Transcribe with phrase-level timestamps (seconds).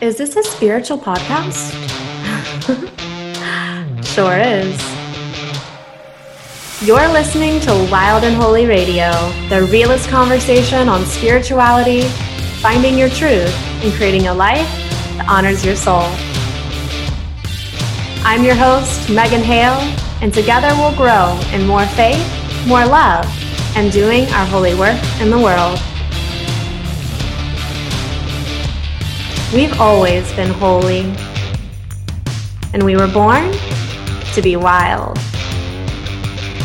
[0.00, 1.74] Is this a spiritual podcast?
[4.04, 4.80] sure is.
[6.86, 9.10] You're listening to Wild and Holy Radio,
[9.48, 12.02] the realest conversation on spirituality,
[12.62, 14.68] finding your truth, and creating a life
[15.16, 16.04] that honors your soul.
[18.24, 19.80] I'm your host, Megan Hale,
[20.22, 22.24] and together we'll grow in more faith,
[22.68, 23.26] more love,
[23.74, 25.76] and doing our holy work in the world.
[29.54, 31.10] We've always been holy,
[32.74, 33.50] and we were born
[34.34, 35.18] to be wild.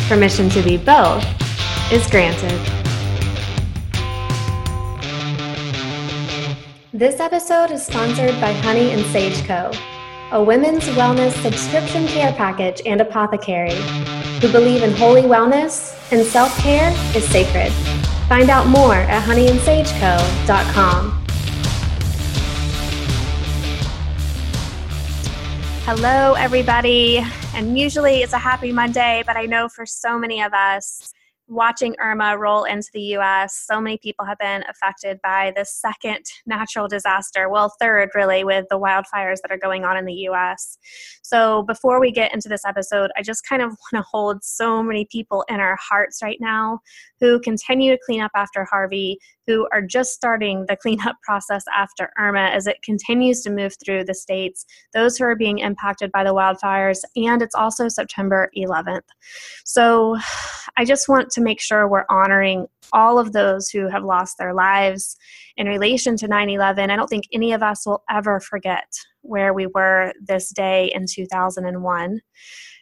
[0.06, 1.24] Permission to be both
[1.90, 2.52] is granted.
[6.92, 9.70] This episode is sponsored by Honey and Sage Co.,
[10.32, 13.80] a women's wellness subscription care package and apothecary
[14.42, 17.72] who believe in holy wellness and self care is sacred.
[18.28, 21.23] Find out more at honeyandsageco.com.
[25.86, 27.18] Hello, everybody.
[27.54, 31.12] And usually it's a happy Monday, but I know for so many of us,
[31.46, 36.24] watching Irma roll into the US, so many people have been affected by this second
[36.46, 37.50] natural disaster.
[37.50, 40.78] Well, third, really, with the wildfires that are going on in the US.
[41.22, 44.82] So, before we get into this episode, I just kind of want to hold so
[44.82, 46.80] many people in our hearts right now
[47.20, 52.10] who continue to clean up after Harvey, who are just starting the cleanup process after
[52.18, 56.24] Irma as it continues to move through the states, those who are being impacted by
[56.24, 59.00] the wildfires, and it's also September 11th.
[59.64, 60.16] So
[60.76, 64.54] I just want to make sure we're honoring all of those who have lost their
[64.54, 65.16] lives
[65.56, 66.90] in relation to 9 11.
[66.90, 68.86] I don't think any of us will ever forget
[69.22, 72.20] where we were this day in 2001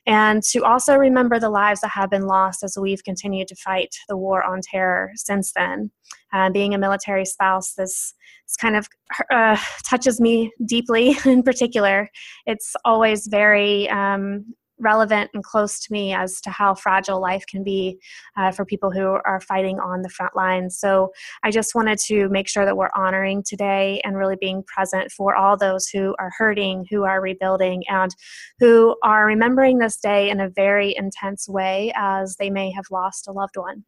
[0.07, 3.95] and to also remember the lives that have been lost as we've continued to fight
[4.09, 5.91] the war on terror since then.
[6.33, 8.15] Uh, being a military spouse, this,
[8.47, 8.89] this kind of
[9.31, 12.09] uh, touches me deeply in particular.
[12.47, 17.63] It's always very um, relevant and close to me as to how fragile life can
[17.63, 17.99] be
[18.37, 20.79] uh, for people who are fighting on the front lines.
[20.79, 21.13] So
[21.43, 25.35] I just wanted to make sure that we're honoring today and really being present for
[25.35, 28.15] all those who are hurting, who are rebuilding, and
[28.59, 33.29] who are remembering this day in a very intense way as they may have lost
[33.29, 33.85] a loved one.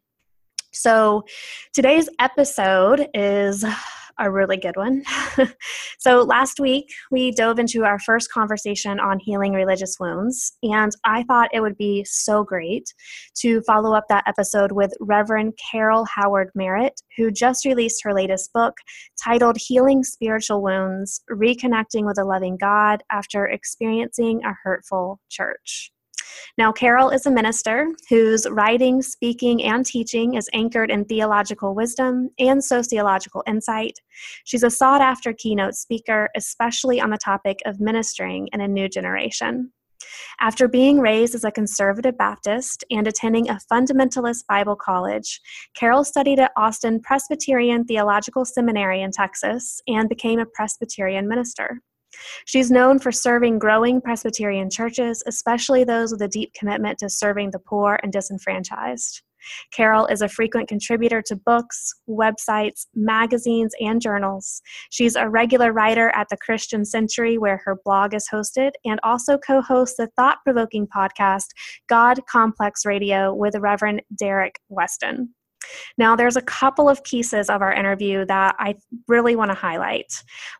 [0.71, 1.23] So
[1.73, 3.63] today's episode is
[4.19, 5.03] a really good one.
[5.99, 11.23] so, last week we dove into our first conversation on healing religious wounds, and I
[11.23, 12.93] thought it would be so great
[13.41, 18.51] to follow up that episode with Reverend Carol Howard Merritt, who just released her latest
[18.53, 18.75] book
[19.21, 25.91] titled Healing Spiritual Wounds Reconnecting with a Loving God After Experiencing a Hurtful Church.
[26.57, 32.29] Now, Carol is a minister whose writing, speaking, and teaching is anchored in theological wisdom
[32.39, 33.99] and sociological insight.
[34.45, 38.87] She's a sought after keynote speaker, especially on the topic of ministering in a new
[38.87, 39.71] generation.
[40.39, 45.41] After being raised as a conservative Baptist and attending a fundamentalist Bible college,
[45.75, 51.81] Carol studied at Austin Presbyterian Theological Seminary in Texas and became a Presbyterian minister.
[52.45, 57.51] She's known for serving growing Presbyterian churches, especially those with a deep commitment to serving
[57.51, 59.21] the poor and disenfranchised.
[59.71, 64.61] Carol is a frequent contributor to books, websites, magazines, and journals.
[64.89, 69.37] She's a regular writer at the Christian Century, where her blog is hosted, and also
[69.37, 71.47] co hosts the thought provoking podcast,
[71.87, 75.33] God Complex Radio, with Reverend Derek Weston.
[75.97, 78.75] Now, there's a couple of pieces of our interview that I
[79.07, 80.11] really want to highlight.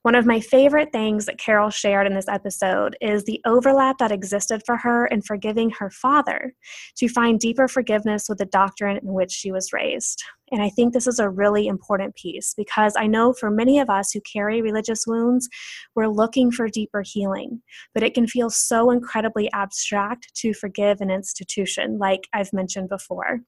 [0.03, 4.11] One of my favorite things that Carol shared in this episode is the overlap that
[4.11, 6.53] existed for her in forgiving her father
[6.97, 10.23] to find deeper forgiveness with the doctrine in which she was raised.
[10.51, 13.89] And I think this is a really important piece because I know for many of
[13.89, 15.49] us who carry religious wounds,
[15.95, 17.61] we're looking for deeper healing,
[17.93, 23.41] but it can feel so incredibly abstract to forgive an institution, like I've mentioned before.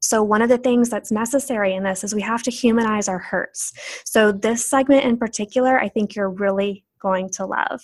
[0.00, 3.18] So, one of the things that's necessary in this is we have to humanize our
[3.18, 3.72] hurts.
[4.04, 7.80] So, this segment in particular, I think you're really going to love.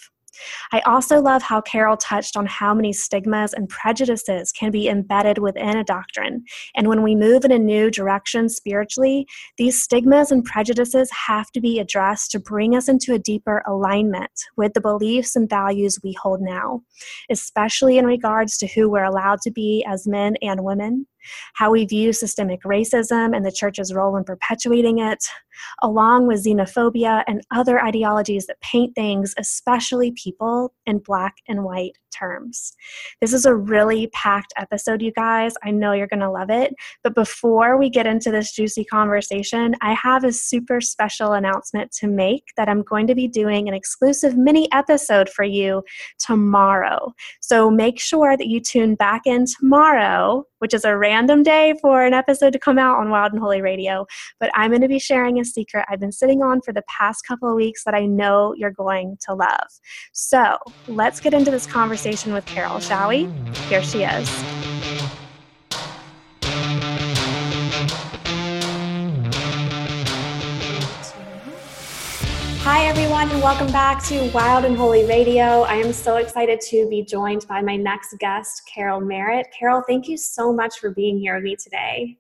[0.72, 5.38] I also love how Carol touched on how many stigmas and prejudices can be embedded
[5.38, 6.44] within a doctrine.
[6.74, 9.26] And when we move in a new direction spiritually,
[9.58, 14.32] these stigmas and prejudices have to be addressed to bring us into a deeper alignment
[14.56, 16.82] with the beliefs and values we hold now,
[17.30, 21.06] especially in regards to who we're allowed to be as men and women,
[21.54, 25.24] how we view systemic racism and the church's role in perpetuating it,
[25.82, 31.96] along with xenophobia and other ideologies that paint things, especially people, in black and white
[32.16, 32.72] terms.
[33.20, 35.54] This is a really packed episode, you guys.
[35.62, 36.74] I know you're going to love it.
[37.02, 42.06] But before we get into this juicy conversation, I have a super special announcement to
[42.06, 45.82] make that I'm going to be doing an exclusive mini episode for you
[46.18, 47.12] tomorrow.
[47.40, 52.02] So make sure that you tune back in tomorrow, which is a random day for
[52.06, 54.06] an episode to come out on Wild and Holy Radio.
[54.40, 57.26] But I'm going to be sharing a secret I've been sitting on for the past
[57.26, 59.68] couple of weeks that I know you're going to love.
[60.12, 60.56] So
[60.88, 63.28] let's get into this conversation with Carol, shall we?
[63.68, 64.53] Here she is.
[72.96, 75.62] Everyone, and welcome back to Wild and Holy Radio.
[75.62, 79.48] I am so excited to be joined by my next guest, Carol Merritt.
[79.58, 82.16] Carol, thank you so much for being here with me today.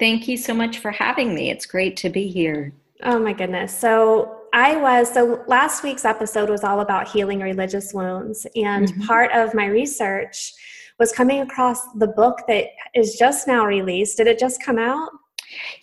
[0.00, 1.50] Thank you so much for having me.
[1.50, 2.72] It's great to be here.
[3.04, 3.72] Oh, my goodness.
[3.72, 9.02] So, I was, so last week's episode was all about healing religious wounds, and mm-hmm.
[9.02, 10.52] part of my research
[10.98, 14.16] was coming across the book that is just now released.
[14.16, 15.10] Did it just come out?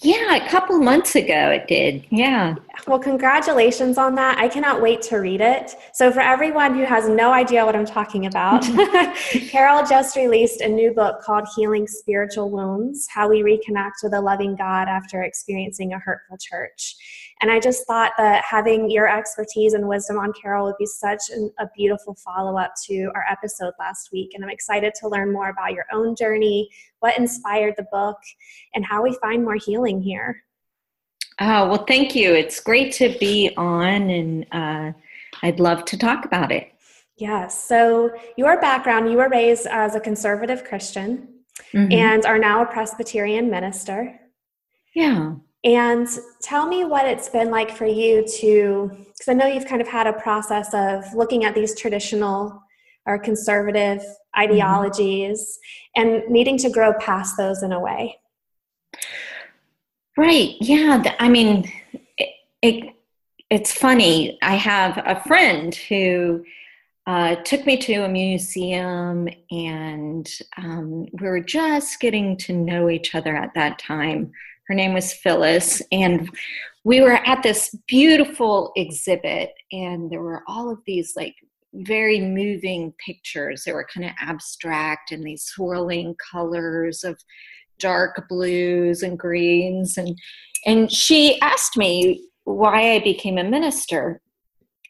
[0.01, 2.06] Yeah, a couple months ago it did.
[2.09, 2.56] Yeah.
[2.88, 4.38] Well, congratulations on that.
[4.38, 5.75] I cannot wait to read it.
[5.94, 8.63] So, for everyone who has no idea what I'm talking about,
[9.50, 14.21] Carol just released a new book called Healing Spiritual Wounds How We Reconnect with a
[14.21, 16.95] Loving God After Experiencing a Hurtful Church.
[17.42, 21.22] And I just thought that having your expertise and wisdom on Carol would be such
[21.32, 24.32] an, a beautiful follow up to our episode last week.
[24.34, 28.18] And I'm excited to learn more about your own journey, what inspired the book,
[28.74, 30.44] and how we find more healing here.
[31.40, 32.34] Oh, well, thank you.
[32.34, 34.94] It's great to be on, and uh,
[35.44, 36.72] I'd love to talk about it.
[37.18, 37.62] Yes.
[37.62, 41.28] So, your background, you were raised as a conservative Christian
[41.74, 41.92] mm-hmm.
[41.92, 44.18] and are now a Presbyterian minister.
[44.94, 45.36] Yeah.
[45.65, 46.07] And
[46.44, 49.88] tell me what it's been like for you to, because I know you've kind of
[49.88, 52.62] had a process of looking at these traditional
[53.07, 54.41] or conservative mm-hmm.
[54.41, 55.59] ideologies
[55.97, 56.09] mm-hmm.
[56.09, 58.19] and needing to grow past those in a way.
[60.15, 60.56] Right.
[60.62, 61.15] Yeah.
[61.19, 61.71] I mean,
[62.17, 62.29] it,
[62.62, 62.95] it
[63.50, 64.38] it's funny.
[64.41, 66.45] I have a friend who
[67.06, 70.27] uh, took me to a museum, and
[70.57, 74.31] um, we were just getting to know each other at that time.
[74.67, 76.29] Her name was Phyllis, and
[76.83, 81.35] we were at this beautiful exhibit, and there were all of these like
[81.73, 83.63] very moving pictures.
[83.63, 87.19] They were kind of abstract and these swirling colors of
[87.79, 90.17] dark blues and greens and
[90.65, 94.21] and she asked me why I became a minister.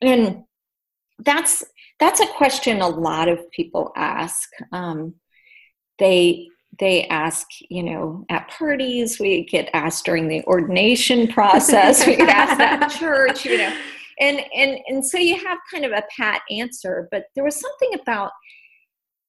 [0.01, 0.43] And
[1.19, 1.63] that's
[1.99, 4.49] that's a question a lot of people ask.
[4.71, 5.15] Um,
[5.97, 6.49] they
[6.79, 9.19] they ask, you know, at parties.
[9.19, 12.05] We get asked during the ordination process.
[12.05, 13.77] we get asked at church, you know,
[14.19, 17.07] and and and so you have kind of a pat answer.
[17.11, 18.31] But there was something about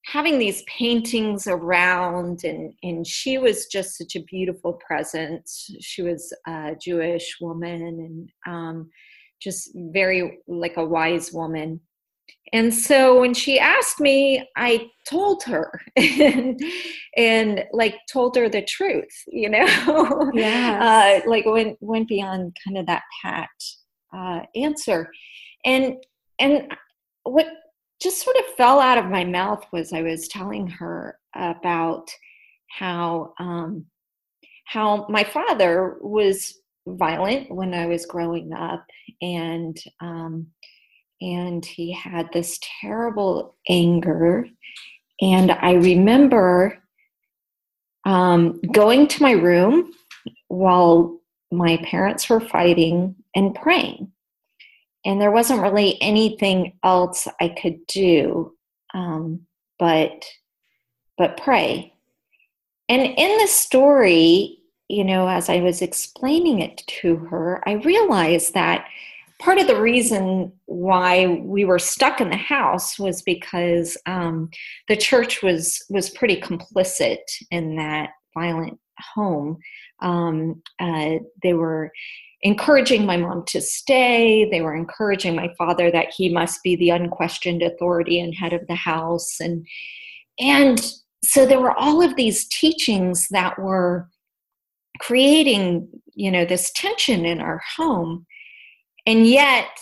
[0.07, 6.33] having these paintings around and and she was just such a beautiful presence she was
[6.47, 8.89] a jewish woman and um,
[9.41, 11.79] just very like a wise woman
[12.53, 16.59] and so when she asked me i told her and,
[17.15, 20.31] and like told her the truth you know?
[20.33, 23.49] Yeah uh, like went went beyond kind of that pat
[24.15, 25.09] uh, answer.
[25.65, 25.95] And
[26.39, 26.71] and
[27.23, 27.47] what
[28.01, 32.09] just sort of fell out of my mouth was I was telling her about
[32.69, 33.85] how um,
[34.65, 38.85] how my father was violent when I was growing up,
[39.21, 40.47] and um,
[41.21, 44.47] and he had this terrible anger,
[45.21, 46.81] and I remember
[48.05, 49.91] um, going to my room
[50.47, 51.19] while
[51.51, 54.11] my parents were fighting and praying
[55.05, 58.53] and there wasn't really anything else I could do
[58.93, 59.41] um,
[59.79, 60.25] but
[61.17, 61.93] but pray.
[62.89, 68.53] And in the story, you know, as I was explaining it to her, I realized
[68.53, 68.87] that
[69.39, 74.49] part of the reason why we were stuck in the house was because um,
[74.87, 77.17] the church was was pretty complicit
[77.51, 78.79] in that violent
[79.13, 79.57] home.
[80.01, 81.91] Um, uh, they were
[82.41, 84.47] encouraging my mom to stay.
[84.49, 88.65] They were encouraging my father that he must be the unquestioned authority and head of
[88.67, 89.39] the house.
[89.39, 89.65] And
[90.39, 94.07] and so there were all of these teachings that were
[94.99, 98.25] creating, you know, this tension in our home.
[99.07, 99.79] And yet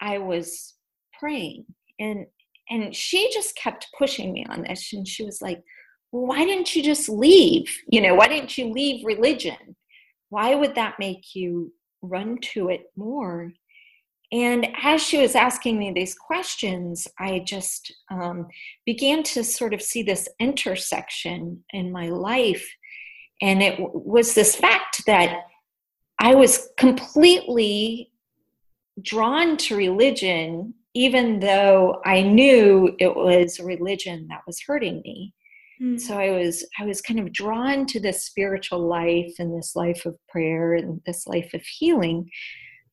[0.00, 0.74] I was
[1.18, 1.66] praying.
[1.98, 2.26] And
[2.70, 4.94] and she just kept pushing me on this.
[4.94, 5.62] And she was like,
[6.10, 7.76] well, why didn't you just leave?
[7.88, 9.76] You know, why didn't you leave religion?
[10.30, 13.52] Why would that make you run to it more?
[14.30, 18.48] And as she was asking me these questions, I just um,
[18.86, 22.66] began to sort of see this intersection in my life.
[23.42, 25.42] And it w- was this fact that
[26.18, 28.11] I was completely
[29.02, 35.34] drawn to religion, even though I knew it was religion that was hurting me.
[35.80, 36.00] Mm.
[36.00, 40.06] So I was I was kind of drawn to this spiritual life and this life
[40.06, 42.30] of prayer and this life of healing.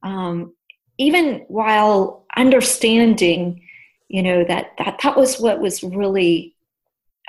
[0.04, 0.54] Um,
[1.00, 3.62] even while understanding
[4.10, 6.56] you know that that that was what was really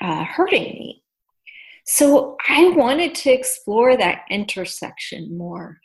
[0.03, 1.03] uh, hurting me
[1.87, 5.79] so i wanted to explore that intersection more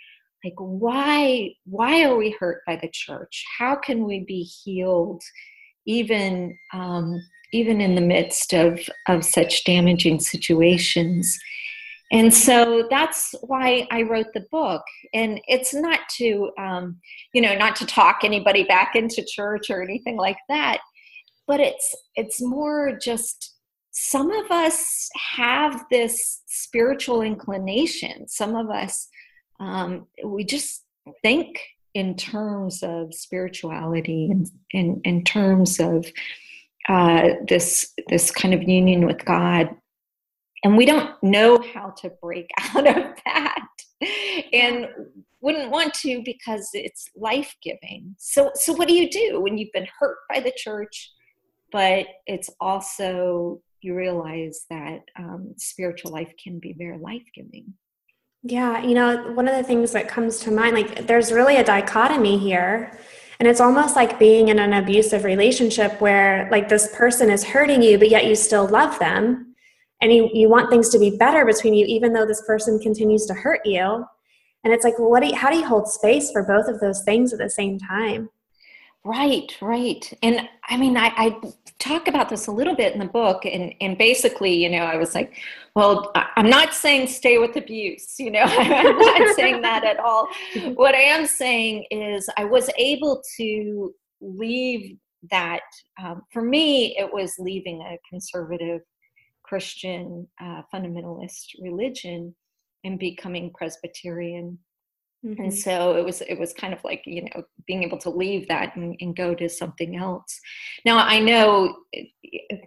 [0.45, 3.43] like why why are we hurt by the church?
[3.57, 5.21] How can we be healed
[5.85, 7.19] even um,
[7.51, 11.37] even in the midst of of such damaging situations?
[12.11, 14.83] And so that's why i wrote the book.
[15.13, 17.01] And it's not to um,
[17.33, 20.79] you know not to talk anybody back into church or anything like that
[21.47, 23.55] but it's it's more just
[23.91, 28.27] some of us have this spiritual inclination.
[28.27, 29.07] Some of us
[29.59, 30.83] um, we just
[31.21, 31.59] think
[31.93, 36.05] in terms of spirituality and in, in terms of
[36.89, 39.69] uh, this this kind of union with god.
[40.63, 43.67] And we don't know how to break out of that
[44.51, 44.87] and
[45.41, 48.15] wouldn't want to because it's life-giving.
[48.17, 51.11] So so what do you do when you've been hurt by the church
[51.75, 57.73] but it's also you realize that um, spiritual life can be very life-giving
[58.47, 61.63] yeah you know one of the things that comes to mind like there's really a
[61.63, 62.97] dichotomy here.
[63.37, 67.81] And it's almost like being in an abusive relationship where like this person is hurting
[67.81, 69.55] you but yet you still love them.
[69.99, 73.25] And you, you want things to be better between you even though this person continues
[73.25, 74.05] to hurt you.
[74.63, 76.79] And it's like well, what do you, how do you hold space for both of
[76.79, 78.29] those things at the same time
[79.05, 83.05] right right and i mean I, I talk about this a little bit in the
[83.05, 85.35] book and and basically you know i was like
[85.75, 90.27] well i'm not saying stay with abuse you know i'm not saying that at all
[90.73, 94.97] what i am saying is i was able to leave
[95.31, 95.61] that
[96.03, 98.81] um, for me it was leaving a conservative
[99.47, 102.35] Christian uh, fundamentalist religion
[102.83, 104.57] and becoming Presbyterian.
[105.25, 105.41] Mm-hmm.
[105.41, 108.47] And so it was it was kind of like you know being able to leave
[108.47, 110.39] that and, and go to something else.
[110.85, 111.77] Now I know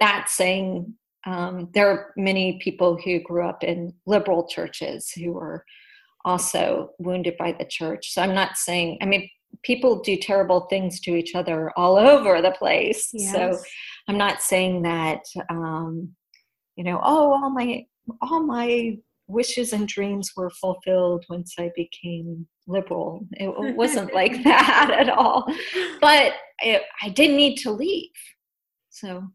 [0.00, 0.94] that saying
[1.26, 5.64] um, there are many people who grew up in liberal churches who were
[6.24, 8.12] also wounded by the church.
[8.12, 9.30] So I'm not saying I mean
[9.62, 13.10] people do terrible things to each other all over the place.
[13.12, 13.32] Yes.
[13.32, 13.58] So
[14.08, 16.14] I'm not saying that um,
[16.78, 17.84] you know, oh, all my
[18.22, 18.96] all my
[19.28, 23.26] wishes and dreams were fulfilled once I became liberal.
[23.32, 25.46] It wasn't like that at all.
[26.00, 28.10] But it, I didn't need to leave.
[28.90, 29.28] So,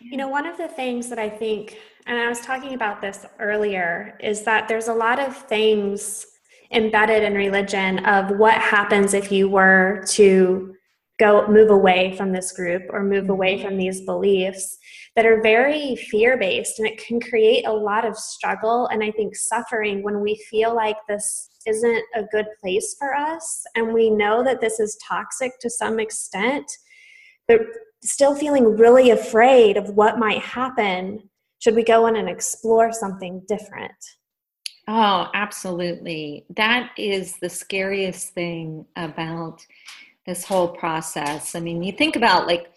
[0.00, 0.10] yeah.
[0.10, 3.24] you know, one of the things that I think, and I was talking about this
[3.38, 6.26] earlier, is that there's a lot of things
[6.72, 10.74] embedded in religion of what happens if you were to
[11.18, 13.66] go move away from this group or move away mm-hmm.
[13.66, 14.78] from these beliefs
[15.16, 19.10] that are very fear based and it can create a lot of struggle and i
[19.10, 24.10] think suffering when we feel like this isn't a good place for us and we
[24.10, 26.70] know that this is toxic to some extent
[27.48, 27.60] but
[28.02, 31.28] still feeling really afraid of what might happen
[31.58, 33.92] should we go in and explore something different.
[34.86, 36.44] Oh absolutely.
[36.56, 39.64] That is the scariest thing about
[40.26, 41.54] this whole process.
[41.54, 42.70] I mean you think about like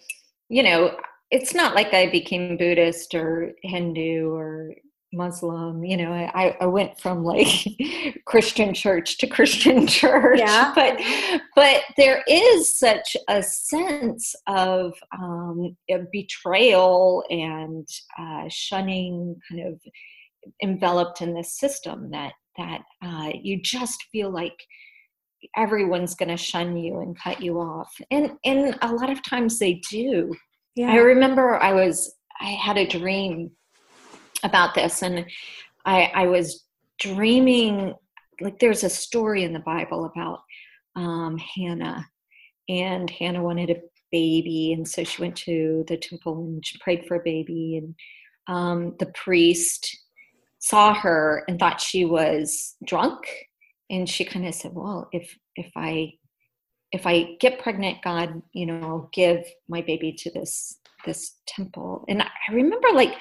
[0.48, 0.96] you know
[1.32, 4.74] it's not like I became Buddhist or Hindu or
[5.14, 5.84] Muslim.
[5.84, 7.48] You know, I, I went from like
[8.26, 10.40] Christian church to Christian church.
[10.40, 10.72] Yeah.
[10.76, 11.02] But
[11.56, 15.78] but there is such a sense of um,
[16.12, 19.82] betrayal and uh, shunning, kind of
[20.64, 24.56] enveloped in this system that that uh, you just feel like
[25.56, 29.60] everyone's going to shun you and cut you off and and a lot of times
[29.60, 30.36] they do
[30.78, 30.92] yeah.
[30.92, 33.52] I remember I was I had a dream
[34.44, 35.26] about this and
[35.86, 36.64] I I was
[37.00, 37.96] dreaming
[38.40, 40.42] like there's a story in the Bible about
[40.96, 42.06] um, Hannah
[42.70, 43.82] and Hannah wanted a
[44.12, 47.96] baby and so she went to the temple and she prayed for a baby and
[48.48, 49.98] um, the priest
[50.60, 53.28] saw her and thought she was drunk
[53.90, 56.12] and she kind of said well if if i
[56.92, 62.04] if I get pregnant, God, you know, give my baby to this this temple.
[62.10, 63.14] And I remember like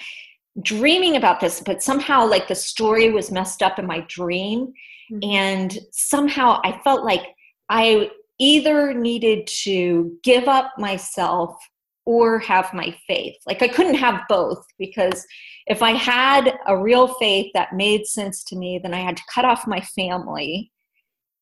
[0.63, 4.73] dreaming about this, but somehow like the story was messed up in my dream.
[5.13, 5.31] Mm-hmm.
[5.31, 7.23] And somehow I felt like
[7.69, 11.57] I either needed to give up myself
[12.05, 13.37] or have my faith.
[13.47, 15.27] Like I couldn't have both because
[15.67, 19.23] if I had a real faith that made sense to me, then I had to
[19.33, 20.71] cut off my family.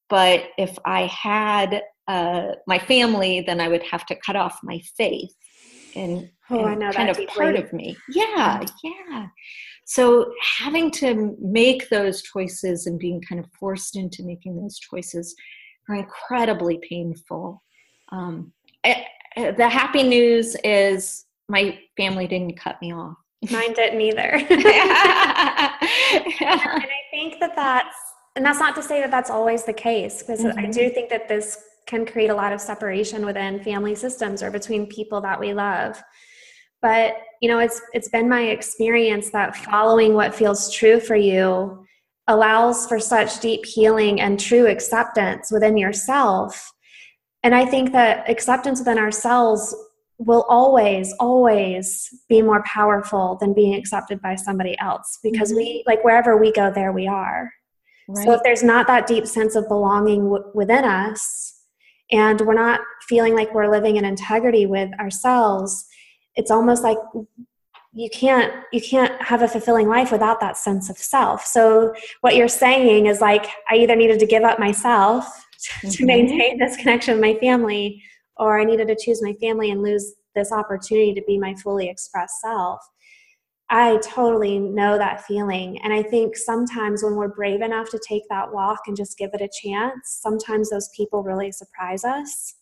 [0.09, 4.81] But if I had uh, my family, then I would have to cut off my
[4.97, 5.35] faith.
[5.97, 7.35] And, oh, and kind of deeply.
[7.35, 7.97] part of me.
[8.09, 9.27] Yeah, yeah.
[9.87, 15.35] So having to make those choices and being kind of forced into making those choices
[15.89, 17.63] are incredibly painful.
[18.11, 18.53] Um,
[18.85, 19.07] I,
[19.37, 23.17] the happy news is my family didn't cut me off.
[23.51, 24.21] Mine didn't either.
[24.51, 24.67] and
[26.41, 27.97] I think that that's,
[28.37, 30.59] and that's not to say that that's always the case, because mm-hmm.
[30.59, 34.51] I do think that this can create a lot of separation within family systems or
[34.51, 36.03] between people that we love.
[36.83, 41.85] But you know, it's it's been my experience that following what feels true for you
[42.27, 46.73] allows for such deep healing and true acceptance within yourself
[47.45, 49.77] and I think that acceptance within ourselves
[50.17, 55.59] will always, always be more powerful than being accepted by somebody else because mm-hmm.
[55.59, 57.53] we, like, wherever we go, there we are.
[58.09, 58.25] Right.
[58.25, 61.54] So if there's not that deep sense of belonging w- within us,
[62.11, 65.87] and we're not feeling like we're living in integrity with ourselves,
[66.37, 66.99] it's almost like
[67.93, 72.35] you can't you can't have a fulfilling life without that sense of self so what
[72.35, 75.45] you're saying is like i either needed to give up myself
[75.83, 75.91] mm-hmm.
[75.91, 78.03] to maintain this connection with my family,
[78.37, 81.89] or I needed to choose my family and lose this opportunity to be my fully
[81.89, 82.81] expressed self.
[83.71, 85.81] I totally know that feeling.
[85.83, 89.31] And I think sometimes when we're brave enough to take that walk and just give
[89.33, 92.55] it a chance, sometimes those people really surprise us.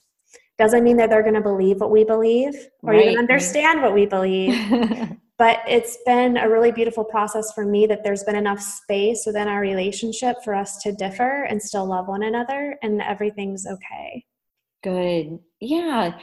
[0.59, 3.95] Doesn't mean that they're going to believe what we believe or right, even understand what
[3.95, 4.55] we believe.
[5.43, 9.49] but it's been a really beautiful process for me that there's been enough space within
[9.49, 14.25] our relationship for us to differ and still love one another and everything's okay
[14.85, 16.19] good yeah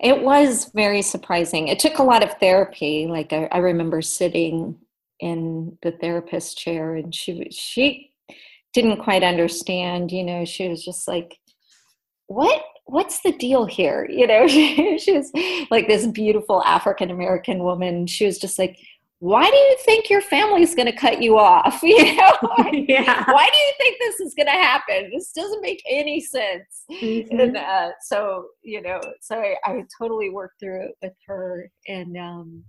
[0.00, 4.76] it was very surprising it took a lot of therapy like i, I remember sitting
[5.20, 8.12] in the therapist chair and she she
[8.72, 11.38] didn't quite understand you know she was just like
[12.26, 14.06] what what's the deal here?
[14.10, 15.32] You know, she, she was
[15.70, 18.06] like this beautiful African American woman.
[18.06, 18.78] She was just like,
[19.22, 21.80] why do you think your family's going to cut you off?
[21.92, 22.32] You know,
[22.88, 23.24] yeah.
[23.30, 25.10] why do you think this is going to happen?
[25.12, 26.84] This doesn't make any sense.
[26.90, 27.38] Mm-hmm.
[27.38, 32.16] And uh, so, you know, so I, I, totally worked through it with her, and
[32.16, 32.64] um,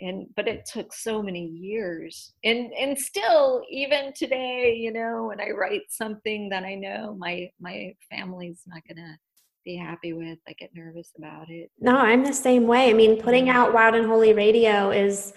[0.00, 5.40] and but it took so many years, and and still, even today, you know, when
[5.40, 9.16] I write something that I know my my family's not going to
[9.64, 10.38] be happy with.
[10.48, 11.70] I get nervous about it.
[11.78, 12.90] No, I'm the same way.
[12.90, 15.32] I mean, putting out Wild and Holy Radio is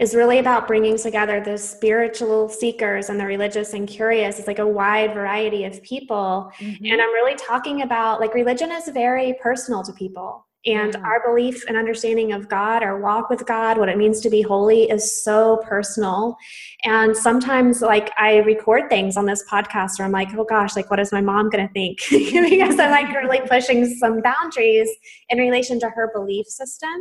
[0.00, 4.38] is really about bringing together the spiritual seekers and the religious and curious.
[4.38, 6.50] It's like a wide variety of people.
[6.58, 6.86] Mm-hmm.
[6.86, 10.46] And I'm really talking about like religion is very personal to people.
[10.66, 11.00] And yeah.
[11.04, 14.42] our belief and understanding of God, our walk with God, what it means to be
[14.42, 16.36] holy is so personal.
[16.84, 20.90] And sometimes, like, I record things on this podcast where I'm like, oh gosh, like,
[20.90, 22.00] what is my mom going to think?
[22.10, 24.90] because I'm like really pushing some boundaries
[25.30, 26.92] in relation to her belief system.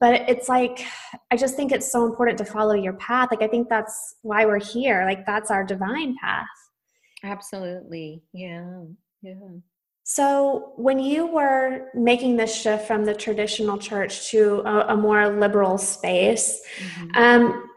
[0.00, 0.84] But it's like,
[1.30, 3.28] I just think it's so important to follow your path.
[3.30, 5.04] Like, I think that's why we're here.
[5.04, 6.46] Like, that's our divine path.
[7.24, 8.22] Absolutely.
[8.32, 8.82] Yeah.
[9.22, 9.34] Yeah.
[10.04, 15.28] So, when you were making this shift from the traditional church to a, a more
[15.28, 17.10] liberal space, mm-hmm.
[17.14, 17.68] um,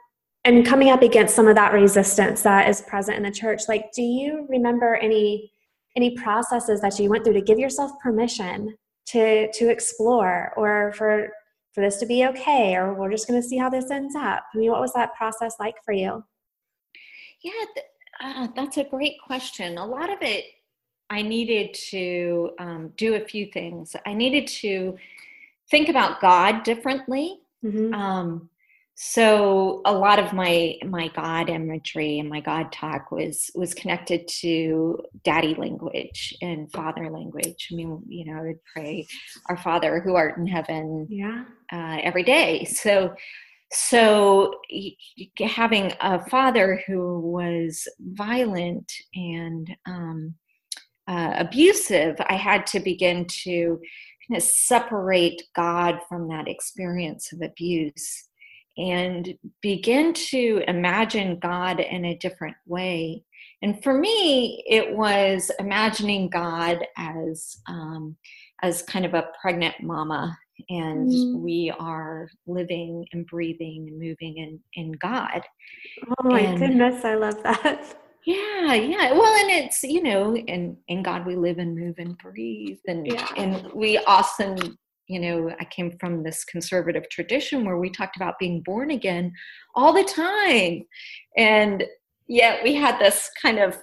[0.44, 3.92] and coming up against some of that resistance that is present in the church, like,
[3.94, 5.52] do you remember any
[5.96, 8.76] any processes that you went through to give yourself permission
[9.08, 11.30] to to explore, or for
[11.76, 14.46] for this to be okay, or we're just going to see how this ends up?
[14.54, 16.24] I mean, what was that process like for you?
[17.44, 17.52] Yeah,
[18.24, 19.78] uh, that's a great question.
[19.78, 20.46] A lot of it
[21.10, 23.96] I needed to um, do a few things.
[24.06, 24.98] I needed to
[25.70, 27.42] think about God differently.
[27.64, 27.94] Mm-hmm.
[27.94, 28.50] Um,
[28.98, 34.26] so a lot of my my God imagery and my God talk was was connected
[34.40, 37.68] to daddy language and father language.
[37.72, 39.06] I mean, you know, I would pray,
[39.50, 42.64] "Our Father who art in heaven," yeah, uh, every day.
[42.64, 43.14] So
[43.74, 44.54] so
[45.40, 50.36] having a father who was violent and um,
[51.10, 53.82] uh, abusive, I had to begin to
[54.28, 58.30] kind of separate God from that experience of abuse
[58.78, 63.24] and begin to imagine God in a different way.
[63.62, 68.16] And for me, it was imagining God as um,
[68.62, 70.38] as kind of a pregnant mama
[70.70, 71.40] and mm.
[71.40, 75.42] we are living and breathing and moving in in god
[76.08, 80.78] oh my and, goodness i love that yeah yeah well and it's you know in
[80.88, 83.28] in god we live and move and breathe and yeah.
[83.38, 84.78] and we often
[85.08, 89.32] you know i came from this conservative tradition where we talked about being born again
[89.76, 90.84] all the time.
[91.38, 91.84] And
[92.28, 93.78] yet we had this kind of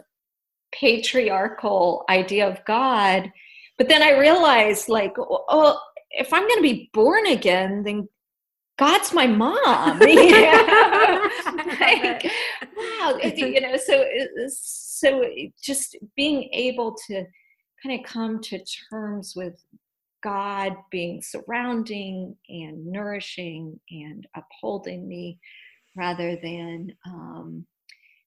[0.72, 3.30] patriarchal idea of god.
[3.78, 5.78] But then i realized like oh, oh
[6.10, 8.08] if i'm going to be born again then
[8.78, 9.98] god's my mom.
[11.80, 12.30] Like,
[12.76, 14.04] wow you know so
[14.48, 15.24] so
[15.62, 17.24] just being able to
[17.82, 19.60] kind of come to terms with
[20.22, 25.38] God being surrounding and nourishing and upholding me
[25.96, 27.66] rather than um,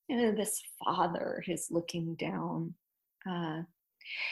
[0.07, 2.73] you know this father who's looking down
[3.29, 3.61] uh,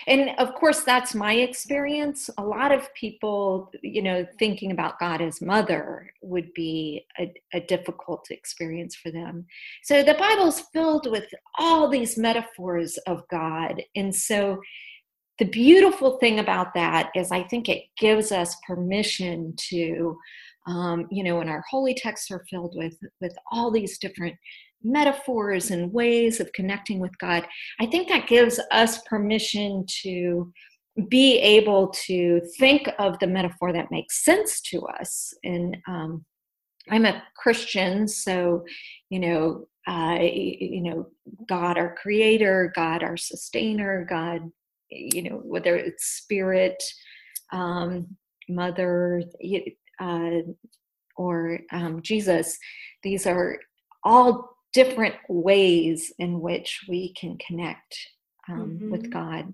[0.07, 2.29] and of course that's my experience.
[2.37, 7.61] A lot of people you know thinking about god as mother would be a, a
[7.61, 9.45] difficult experience for them.
[9.83, 11.25] So the bible's filled with
[11.57, 14.59] all these metaphors of god and so
[15.39, 20.17] the beautiful thing about that is I think it gives us permission to,
[20.67, 24.35] um, you know, and our holy texts are filled with with all these different
[24.83, 27.47] metaphors and ways of connecting with God.
[27.79, 30.51] I think that gives us permission to
[31.09, 35.33] be able to think of the metaphor that makes sense to us.
[35.43, 36.23] And um,
[36.91, 38.63] I'm a Christian, so
[39.09, 41.07] you know, uh, you know,
[41.49, 44.51] God our Creator, God our Sustainer, God
[44.95, 46.81] you know whether it's spirit
[47.51, 48.07] um,
[48.49, 49.23] mother
[49.99, 50.29] uh,
[51.17, 52.57] or um, jesus
[53.03, 53.57] these are
[54.03, 57.97] all different ways in which we can connect
[58.49, 58.91] um, mm-hmm.
[58.91, 59.53] with god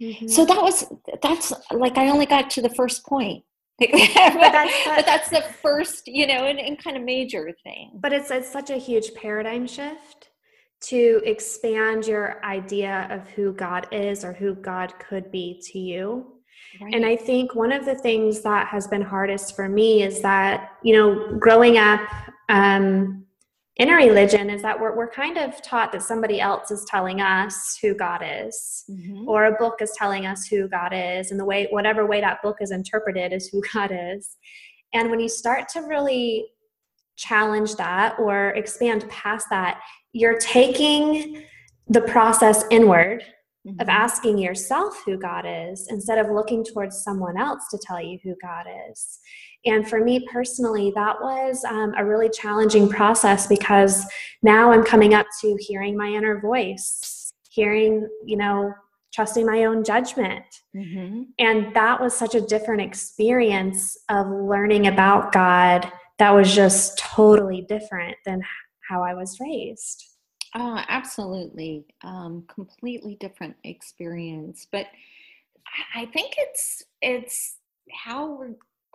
[0.00, 0.26] mm-hmm.
[0.26, 0.86] so that was
[1.22, 3.44] that's like i only got to the first point
[3.78, 8.12] but, that's, but that's the first you know and, and kind of major thing but
[8.12, 10.30] it's it's such a huge paradigm shift
[10.80, 16.26] to expand your idea of who God is or who God could be to you.
[16.80, 16.94] Right.
[16.94, 20.70] And I think one of the things that has been hardest for me is that,
[20.82, 22.00] you know, growing up
[22.48, 23.24] um,
[23.76, 27.20] in a religion is that we're, we're kind of taught that somebody else is telling
[27.20, 29.28] us who God is, mm-hmm.
[29.28, 32.42] or a book is telling us who God is, and the way, whatever way that
[32.42, 34.36] book is interpreted is who God is.
[34.94, 36.46] And when you start to really
[37.16, 39.80] challenge that or expand past that,
[40.18, 41.44] you're taking
[41.88, 43.22] the process inward
[43.66, 43.80] mm-hmm.
[43.80, 48.18] of asking yourself who God is instead of looking towards someone else to tell you
[48.24, 49.20] who God is.
[49.64, 54.04] And for me personally, that was um, a really challenging process because
[54.42, 58.72] now I'm coming up to hearing my inner voice, hearing, you know,
[59.14, 60.44] trusting my own judgment.
[60.76, 61.22] Mm-hmm.
[61.38, 67.64] And that was such a different experience of learning about God that was just totally
[67.68, 68.42] different than
[68.88, 70.04] how I was raised.
[70.54, 71.86] Oh, absolutely.
[72.02, 74.66] Um, completely different experience.
[74.70, 74.86] But
[75.94, 77.56] I think it's it's
[77.92, 78.54] how we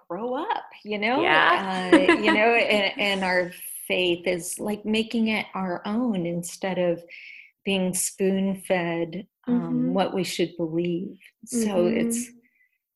[0.10, 1.22] grow up, you know?
[1.22, 1.92] Yeah.
[1.94, 3.52] uh, you know, and, and our
[3.88, 7.04] faith is like making it our own instead of
[7.66, 9.94] being spoon fed um, mm-hmm.
[9.94, 11.18] what we should believe.
[11.46, 12.08] So mm-hmm.
[12.08, 12.30] it's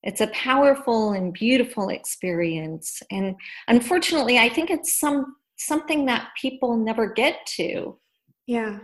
[0.04, 3.36] it's a powerful and beautiful experience and
[3.68, 7.98] unfortunately i think it's some something that people never get to.
[8.46, 8.80] Yeah.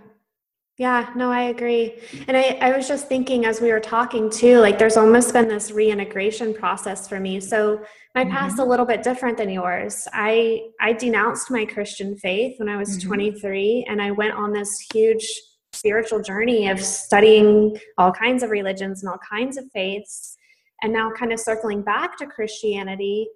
[0.78, 2.00] Yeah no i agree.
[2.28, 5.48] And i i was just thinking as we were talking too like there's almost been
[5.48, 7.40] this reintegration process for me.
[7.40, 7.84] So
[8.16, 8.32] my mm-hmm.
[8.32, 10.08] past a little bit different than yours.
[10.14, 13.08] I i denounced my christian faith when i was mm-hmm.
[13.08, 15.26] 23 and i went on this huge
[15.74, 20.38] spiritual journey of studying all kinds of religions and all kinds of faiths
[20.82, 23.28] and now kind of circling back to christianity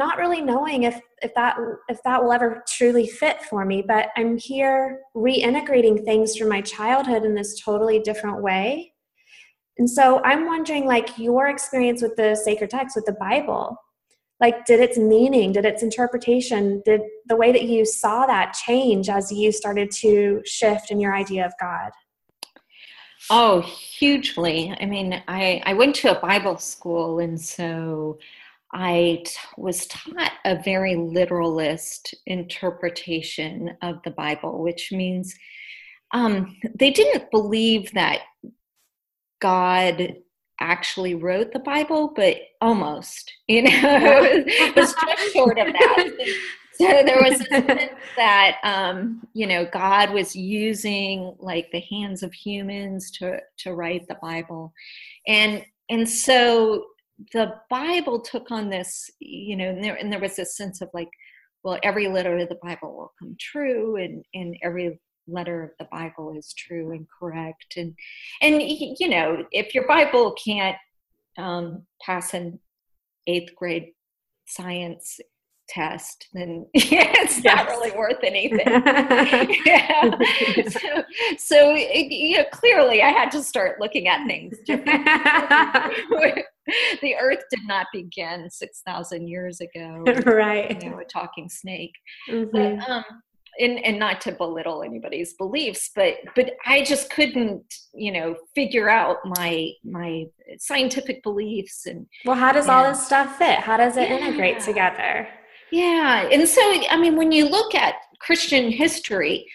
[0.00, 1.58] not really knowing if if that
[1.90, 6.62] if that will ever truly fit for me but i'm here reintegrating things from my
[6.62, 8.94] childhood in this totally different way
[9.76, 13.76] and so i'm wondering like your experience with the sacred text with the bible
[14.40, 19.10] like did its meaning did its interpretation did the way that you saw that change
[19.10, 21.90] as you started to shift in your idea of god
[23.28, 24.74] Oh, hugely.
[24.80, 28.18] I mean, I, I went to a Bible school, and so
[28.72, 35.34] I t- was taught a very literalist interpretation of the Bible, which means
[36.12, 38.20] um, they didn't believe that
[39.40, 40.14] God
[40.60, 46.36] actually wrote the Bible, but almost, you know, it was just short of that.
[46.80, 52.22] so there was a sense that um, you know god was using like the hands
[52.22, 54.72] of humans to to write the bible
[55.26, 56.84] and and so
[57.32, 60.88] the Bible took on this, you know, and there, and there was this sense of
[60.94, 61.10] like,
[61.62, 65.88] well, every letter of the Bible will come true, and and every letter of the
[65.92, 67.94] Bible is true and correct, and
[68.40, 70.76] and you know, if your Bible can't
[71.38, 72.58] um, pass an
[73.26, 73.92] eighth grade
[74.46, 75.20] science
[75.70, 77.44] test, then it's yes.
[77.44, 78.60] not really worth anything.
[79.66, 80.10] yeah.
[80.68, 81.04] So,
[81.38, 84.56] so it, you know, clearly, I had to start looking at things.
[87.02, 90.82] the Earth did not begin six thousand years ago, right?
[90.82, 91.94] You know, a talking snake.
[92.28, 92.50] Mm-hmm.
[92.52, 93.04] But, um,
[93.58, 98.88] and, and not to belittle anybody's beliefs but but i just couldn't you know figure
[98.88, 100.24] out my my
[100.56, 104.18] scientific beliefs and well how does and, all this stuff fit how does it yeah.
[104.18, 105.28] integrate together
[105.70, 106.28] yeah.
[106.30, 109.46] And so, I mean, when you look at Christian history,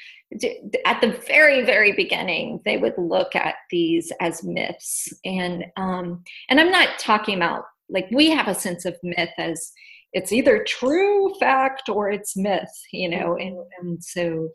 [0.86, 5.14] at the very very beginning they would look at these as myths.
[5.24, 9.72] And um and i'm not talking about like we have a sense of myth as
[10.14, 14.50] it's either true fact or it's myth you know and, and so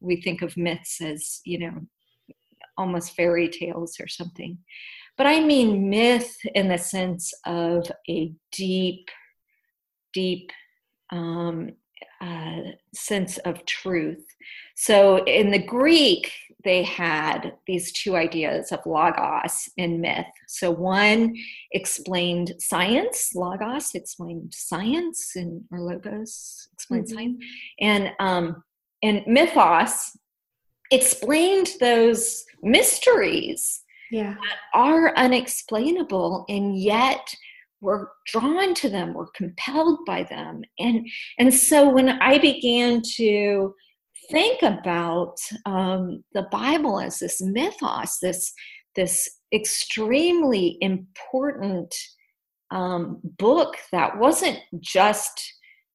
[0.00, 1.80] we think of myths as you know
[2.78, 4.58] almost fairy tales or something.
[5.16, 9.08] But i mean myth in the sense of a deep
[10.12, 10.50] deep
[11.10, 11.70] um,
[12.20, 14.24] uh, sense of truth.
[14.76, 16.32] So in the Greek,
[16.64, 20.26] they had these two ideas of logos and myth.
[20.46, 21.34] So one
[21.72, 27.14] explained science, logos explained science, and or logos explained mm-hmm.
[27.14, 27.44] science,
[27.80, 28.62] and um,
[29.02, 30.16] and mythos
[30.90, 34.34] explained those mysteries yeah.
[34.34, 37.34] that are unexplainable and yet
[37.82, 40.62] we're drawn to them we're compelled by them.
[40.78, 41.06] And
[41.38, 43.74] and so when i began to
[44.30, 48.52] think about um, the bible as this mythos this
[48.94, 51.94] this extremely important
[52.70, 55.52] um, book that wasn't just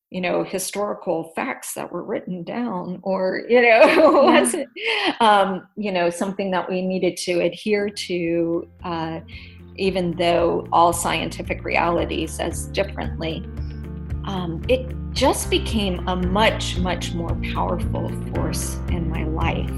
[0.10, 4.70] you know historical facts that were written down or you know wasn't
[5.20, 9.20] um, you know something that we needed to adhere to uh,
[9.78, 13.46] even though all scientific reality says differently.
[14.26, 19.72] Um, it just became a much, much more powerful force in my life.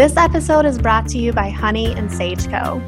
[0.00, 2.80] This episode is brought to you by Honey and Sage Co.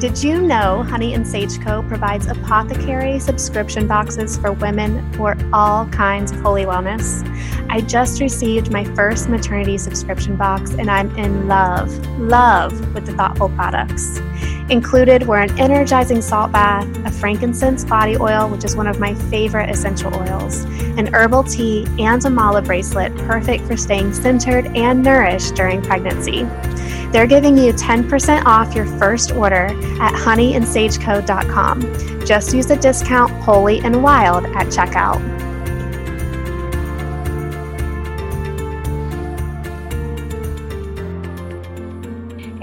[0.00, 1.82] Did you know Honey and Sage Co.
[1.82, 7.22] provides apothecary subscription boxes for women for all kinds of holy wellness?
[7.68, 13.12] I just received my first maternity subscription box and I'm in love, love with the
[13.12, 14.20] thoughtful products.
[14.70, 19.14] Included were an energizing salt bath, a frankincense body oil, which is one of my
[19.14, 20.64] favorite essential oils,
[20.96, 26.44] an herbal tea, and a mala bracelet perfect for staying centered and nourished during pregnancy.
[27.12, 29.66] They're giving you 10% off your first order
[30.00, 32.24] at honeyandsageco.com.
[32.24, 35.33] Just use the discount Holy and Wild at checkout.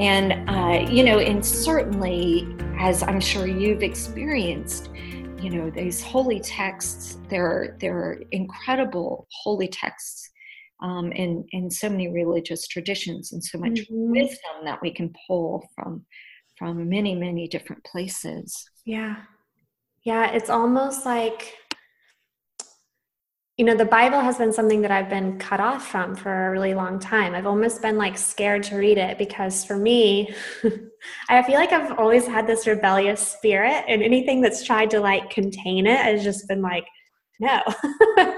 [0.01, 4.89] And, uh, you know, and certainly, as I'm sure you've experienced,
[5.39, 10.31] you know, these holy texts, they're, they're incredible holy texts
[10.81, 14.11] um, in in so many religious traditions and so much mm-hmm.
[14.11, 16.05] wisdom that we can pull from
[16.57, 19.17] from many many different places yeah
[20.03, 21.55] yeah it's almost like
[23.62, 26.50] you know the bible has been something that i've been cut off from for a
[26.50, 27.36] really long time.
[27.36, 30.34] I've almost been like scared to read it because for me
[31.30, 35.30] i feel like i've always had this rebellious spirit and anything that's tried to like
[35.30, 36.86] contain it has just been like
[37.39, 37.62] no.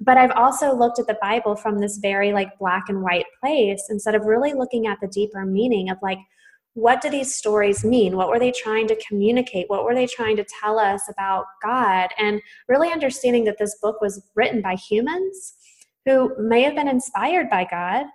[0.00, 3.88] But I've also looked at the Bible from this very like black and white place
[3.90, 6.18] instead of really looking at the deeper meaning of like,
[6.78, 8.16] what do these stories mean?
[8.16, 9.68] What were they trying to communicate?
[9.68, 12.10] What were they trying to tell us about God?
[12.18, 15.54] And really understanding that this book was written by humans
[16.06, 18.06] who may have been inspired by God,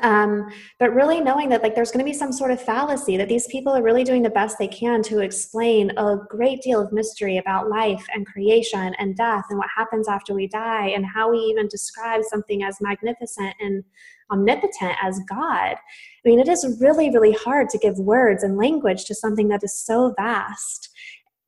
[0.00, 3.28] um, but really knowing that like there's going to be some sort of fallacy that
[3.28, 6.92] these people are really doing the best they can to explain a great deal of
[6.92, 11.30] mystery about life and creation and death and what happens after we die and how
[11.30, 13.84] we even describe something as magnificent and
[14.30, 19.04] omnipotent as god i mean it is really really hard to give words and language
[19.04, 20.90] to something that is so vast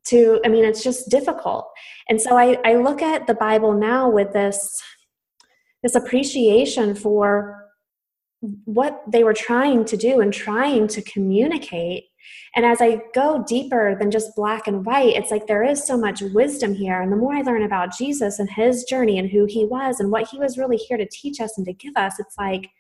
[0.05, 1.69] to i mean it's just difficult
[2.09, 4.83] and so i, I look at the bible now with this
[5.83, 7.61] this appreciation for
[8.65, 12.05] what they were trying to do and trying to communicate.
[12.57, 15.97] And as I go deeper than just black and white, it's like there is so
[15.97, 17.01] much wisdom here.
[17.01, 20.11] And the more I learn about Jesus and his journey and who he was and
[20.11, 22.71] what he was really here to teach us and to give us, it's like,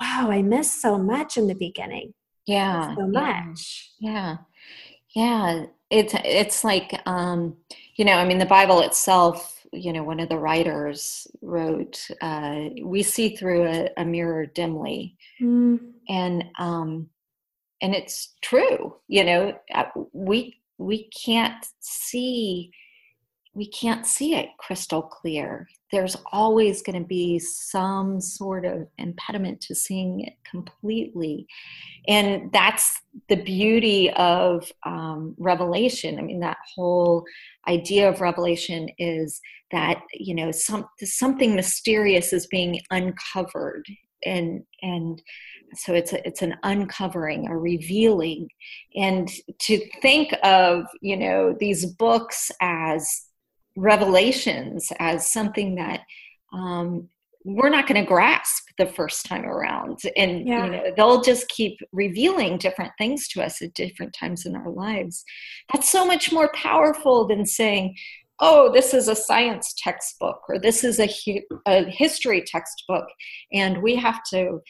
[0.00, 2.14] wow, I missed so much in the beginning.
[2.46, 2.94] Yeah.
[2.94, 3.90] So much.
[4.00, 4.38] Yeah.
[5.14, 7.56] Yeah, it's it's like um,
[7.94, 9.52] you know, I mean, the Bible itself.
[9.72, 15.16] You know, one of the writers wrote, uh, "We see through a, a mirror dimly,"
[15.40, 15.80] mm.
[16.08, 17.08] and um,
[17.82, 18.96] and it's true.
[19.08, 22.70] You know, uh, we we can't see
[23.54, 25.68] we can't see it crystal clear.
[25.92, 31.46] There's always going to be some sort of impediment to seeing it completely.
[32.08, 36.18] And that's the beauty of um, Revelation.
[36.18, 37.24] I mean, that whole
[37.68, 43.86] idea of Revelation is that, you know, some, something mysterious is being uncovered.
[44.24, 45.22] And, and
[45.76, 48.48] so it's a, it's an uncovering a revealing.
[48.94, 53.26] And to think of you know these books as
[53.76, 56.00] revelations as something that
[56.52, 57.08] um,
[57.44, 60.00] we're not going to grasp the first time around.
[60.16, 60.64] And yeah.
[60.64, 64.70] you know they'll just keep revealing different things to us at different times in our
[64.70, 65.24] lives.
[65.72, 67.96] That's so much more powerful than saying
[68.40, 71.08] oh this is a science textbook or this is a,
[71.66, 73.06] a history textbook
[73.52, 74.60] and we have to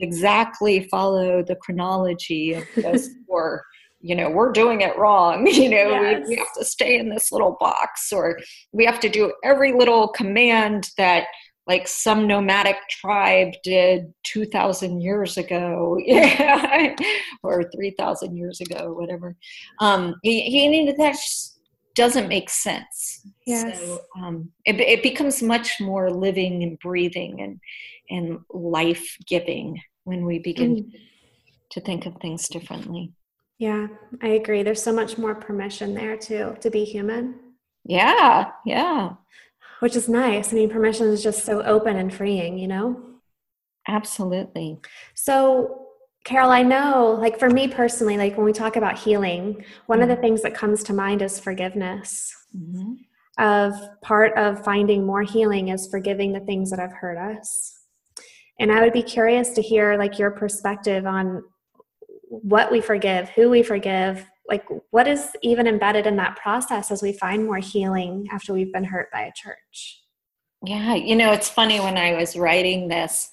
[0.00, 3.64] exactly follow the chronology of this or
[4.00, 6.22] you know we're doing it wrong you know yes.
[6.26, 8.38] we, we have to stay in this little box or
[8.72, 11.26] we have to do every little command that
[11.66, 16.94] like some nomadic tribe did 2000 years ago yeah,
[17.42, 19.34] or 3000 years ago whatever
[19.80, 21.58] um he, you that just
[21.94, 23.78] doesn't make sense yes.
[23.78, 27.60] so um it, it becomes much more living and breathing and
[28.10, 30.92] and life giving when we begin mm.
[31.70, 33.12] to think of things differently
[33.58, 33.86] yeah,
[34.20, 34.62] I agree.
[34.62, 37.36] There's so much more permission there too to be human.
[37.84, 39.10] Yeah, yeah.
[39.80, 40.52] Which is nice.
[40.52, 43.00] I mean, permission is just so open and freeing, you know?
[43.86, 44.78] Absolutely.
[45.14, 45.83] So,
[46.24, 50.10] Carol, I know, like for me personally, like when we talk about healing, one mm-hmm.
[50.10, 52.34] of the things that comes to mind is forgiveness.
[52.56, 52.94] Mm-hmm.
[53.36, 57.78] Of part of finding more healing is forgiving the things that have hurt us.
[58.60, 61.42] And I would be curious to hear like your perspective on
[62.28, 67.02] what we forgive, who we forgive, like what is even embedded in that process as
[67.02, 70.00] we find more healing after we've been hurt by a church.
[70.64, 73.30] Yeah, you know, it's funny when I was writing this,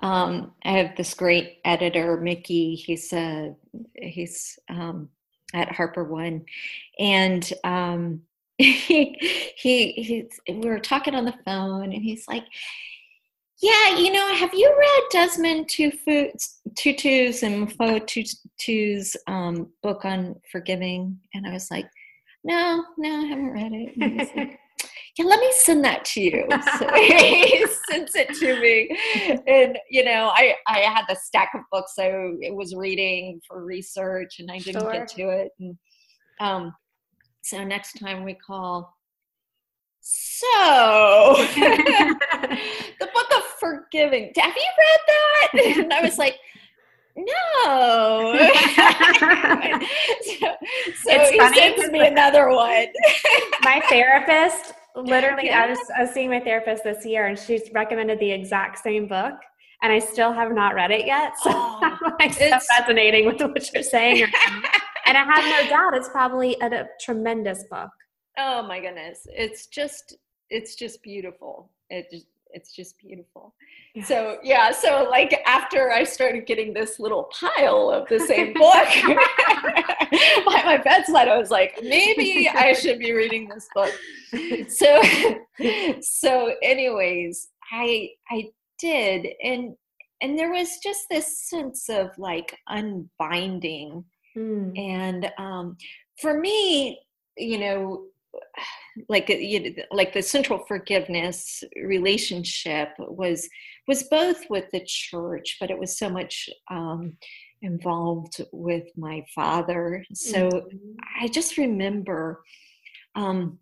[0.00, 2.74] um, I have this great editor, Mickey.
[2.74, 3.50] He's uh,
[3.94, 5.08] he's um,
[5.52, 6.44] at Harper One,
[6.98, 8.22] and um,
[8.58, 9.16] he
[9.56, 10.28] he.
[10.48, 12.44] We were talking on the phone, and he's like,
[13.62, 18.06] yeah, you know, have you read Desmond Tutu's and Mpho
[18.58, 21.20] Tutu's um, book on forgiving?
[21.32, 21.86] And I was like,
[22.42, 24.58] no, no, I haven't read it.
[25.16, 26.48] Yeah, let me send that to you.
[26.78, 28.96] So he sends it to me.
[29.46, 32.10] And, you know, I, I had the stack of books I
[32.50, 34.92] was reading for research and I didn't sure.
[34.92, 35.52] get to it.
[35.60, 35.78] And
[36.40, 36.74] um,
[37.42, 38.94] so next time we call,
[40.06, 40.46] so,
[41.56, 44.32] the book of forgiving.
[44.36, 45.50] Have you read that?
[45.78, 46.36] And I was like,
[47.16, 48.34] no.
[50.22, 50.46] so,
[51.02, 52.86] so it's he funny sends me another one.
[53.62, 55.62] my therapist, literally, yeah.
[55.62, 59.06] I, was, I was seeing my therapist this year, and she's recommended the exact same
[59.06, 59.34] book.
[59.82, 61.32] And I still have not read it yet.
[61.42, 64.22] So oh, I'm like so fascinating with what you're saying.
[65.06, 67.90] and I have no doubt it's probably a, a tremendous book.
[68.38, 69.26] Oh my goodness.
[69.30, 70.16] It's just
[70.48, 71.70] it's just beautiful.
[71.90, 73.54] It just it's just beautiful.
[73.94, 74.04] Yeah.
[74.04, 78.72] So yeah, so like after I started getting this little pile of the same book
[80.46, 83.92] by my bedside, I was like, maybe I should be reading this book.
[84.68, 85.02] So
[86.00, 89.74] so anyways, I I did and
[90.20, 94.04] and there was just this sense of like unbinding.
[94.36, 94.78] Mm.
[94.78, 95.76] And um
[96.20, 97.00] for me,
[97.36, 98.04] you know,
[99.08, 103.48] like uh, you know, like the central forgiveness relationship was
[103.86, 107.16] was both with the church but it was so much um,
[107.62, 110.92] involved with my father so mm-hmm.
[111.20, 112.42] i just remember
[113.14, 113.58] um,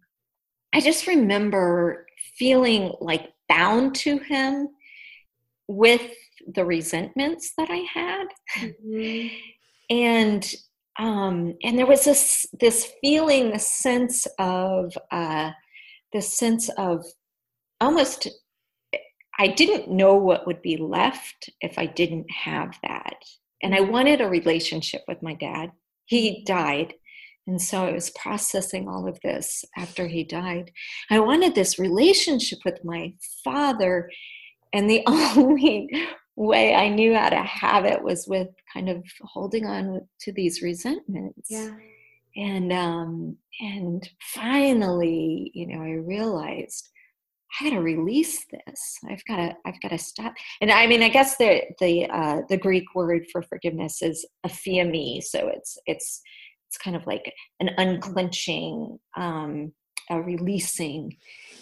[0.72, 2.06] i just remember
[2.36, 4.68] feeling like bound to him
[5.68, 6.10] with
[6.54, 8.26] the resentments that i had
[8.58, 9.28] mm-hmm.
[9.90, 10.54] and
[10.98, 15.52] um, and there was this this feeling, this sense of uh,
[16.12, 17.04] this sense of
[17.80, 18.28] almost
[19.38, 23.16] I didn't know what would be left if I didn't have that.
[23.62, 25.72] And I wanted a relationship with my dad.
[26.04, 26.94] He died.
[27.46, 30.70] And so I was processing all of this after he died.
[31.10, 34.10] I wanted this relationship with my father.
[34.72, 35.88] And the only
[36.36, 40.62] way I knew how to have it was with kind of holding on to these
[40.62, 41.48] resentments.
[41.50, 41.74] Yeah.
[42.36, 46.88] and um, and finally, you know, I realized
[47.60, 48.98] I got to release this.
[49.08, 50.32] I've got to I've got to stop.
[50.60, 55.22] And I mean, I guess the the uh, the Greek word for forgiveness is aphiemi,
[55.22, 56.22] so it's it's
[56.68, 57.30] it's kind of like
[57.60, 59.72] an unclenching, um,
[60.08, 61.14] a releasing,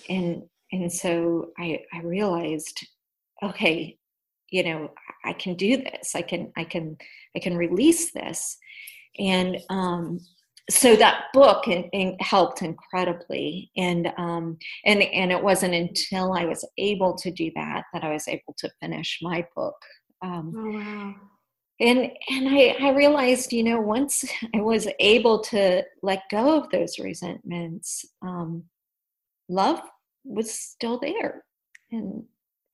[0.09, 2.87] and and so I I realized,
[3.43, 3.99] okay,
[4.51, 4.91] you know,
[5.25, 6.15] I can do this.
[6.15, 6.97] I can I can
[7.37, 8.57] I can release this,
[9.19, 10.21] and um,
[10.69, 13.71] so that book in, in helped incredibly.
[13.77, 18.13] And um, and and it wasn't until i was able to do that that i
[18.13, 19.77] was able to finish my book.
[20.23, 21.15] Um, oh wow.
[21.81, 21.99] and
[22.31, 24.25] and I, I realized you know once
[24.55, 28.65] i was able to let go of those resentments um,
[29.49, 29.81] love
[30.25, 31.45] was still there.
[31.91, 32.25] And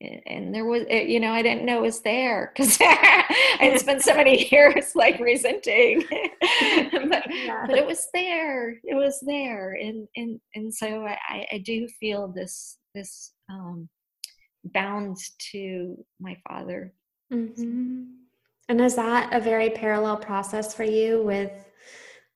[0.01, 4.03] and there was eh, you know i didn't know it was there because i'd spent
[4.03, 7.65] so many years like resenting but, yeah.
[7.67, 12.29] but it was there it was there and and and so i i do feel
[12.29, 13.89] this this um
[14.65, 16.93] bound to my father
[17.33, 18.03] mm-hmm.
[18.69, 21.53] and is that a very parallel process for you with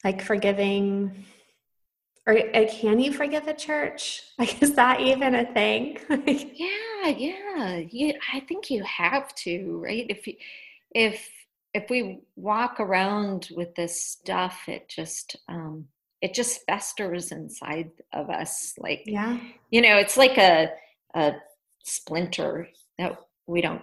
[0.03, 1.27] like forgiving
[2.27, 4.23] or uh, can you forgive a church?
[4.39, 5.99] Like, is that even a thing?
[6.27, 7.77] yeah, yeah.
[7.77, 10.07] You, I think you have to, right?
[10.09, 10.35] If you,
[10.95, 11.29] if
[11.73, 15.87] if we walk around with this stuff, it just um,
[16.21, 18.75] it just festers inside of us.
[18.79, 19.39] Like, yeah,
[19.71, 20.71] you know, it's like a
[21.15, 21.35] a
[21.85, 23.83] splinter that we don't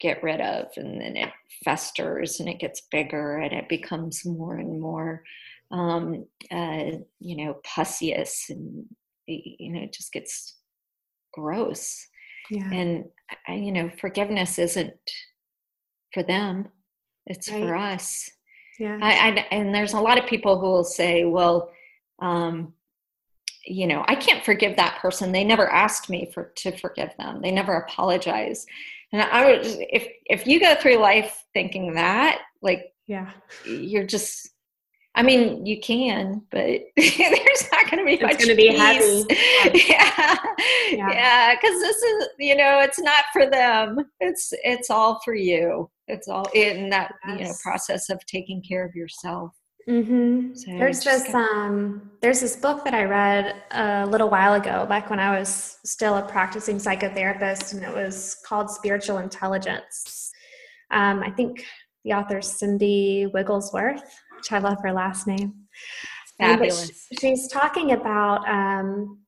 [0.00, 1.30] get rid of, and then it
[1.64, 5.22] festers and it gets bigger and it becomes more and more
[5.70, 6.84] um, uh,
[7.20, 8.86] you know, pusseous and,
[9.26, 10.56] you know, it just gets
[11.32, 12.06] gross.
[12.50, 12.70] Yeah.
[12.72, 13.04] And,
[13.48, 14.94] you know, forgiveness isn't
[16.12, 16.68] for them,
[17.26, 17.62] it's right.
[17.62, 18.30] for us.
[18.78, 18.98] Yeah.
[19.02, 21.70] I, I, and there's a lot of people who will say, well,
[22.20, 22.72] um,
[23.66, 25.32] you know, I can't forgive that person.
[25.32, 27.42] They never asked me for to forgive them.
[27.42, 28.66] They never apologize
[29.12, 33.30] And I would, if if you go through life thinking that, like, yeah,
[33.64, 34.50] you're just
[35.18, 36.60] I mean, you can, but
[36.96, 38.34] there's not going to be it's much.
[38.34, 39.24] It's going to be heavy.
[39.88, 40.36] yeah,
[40.92, 43.98] yeah, because yeah, this is, you know, it's not for them.
[44.20, 45.90] It's it's all for you.
[46.06, 47.38] It's all in that yes.
[47.38, 49.50] you know process of taking care of yourself.
[49.88, 50.54] Mm-hmm.
[50.54, 51.38] So there's this kinda...
[51.38, 55.78] um there's this book that I read a little while ago, back when I was
[55.84, 60.30] still a practicing psychotherapist, and it was called Spiritual Intelligence.
[60.92, 61.64] Um, I think
[62.04, 65.52] the author's Cindy Wigglesworth which I love her last name.
[66.38, 67.08] Fabulous.
[67.10, 69.18] She, she's talking about, um,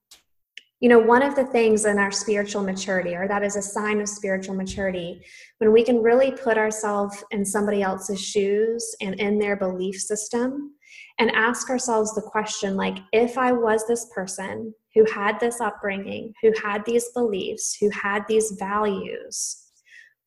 [0.79, 4.01] you know, one of the things in our spiritual maturity, or that is a sign
[4.01, 5.21] of spiritual maturity,
[5.59, 10.73] when we can really put ourselves in somebody else's shoes and in their belief system
[11.19, 16.33] and ask ourselves the question like, if I was this person who had this upbringing,
[16.43, 19.67] who had these beliefs, who had these values,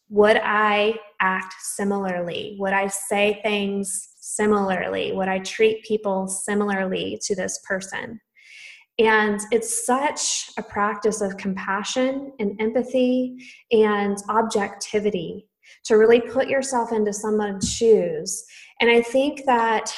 [0.09, 2.57] would I act similarly?
[2.59, 5.11] Would I say things similarly?
[5.11, 8.21] Would I treat people similarly to this person?
[8.97, 13.36] And it's such a practice of compassion and empathy
[13.71, 15.47] and objectivity
[15.86, 18.45] to really put yourself into someone's shoes.
[18.80, 19.93] And I think that,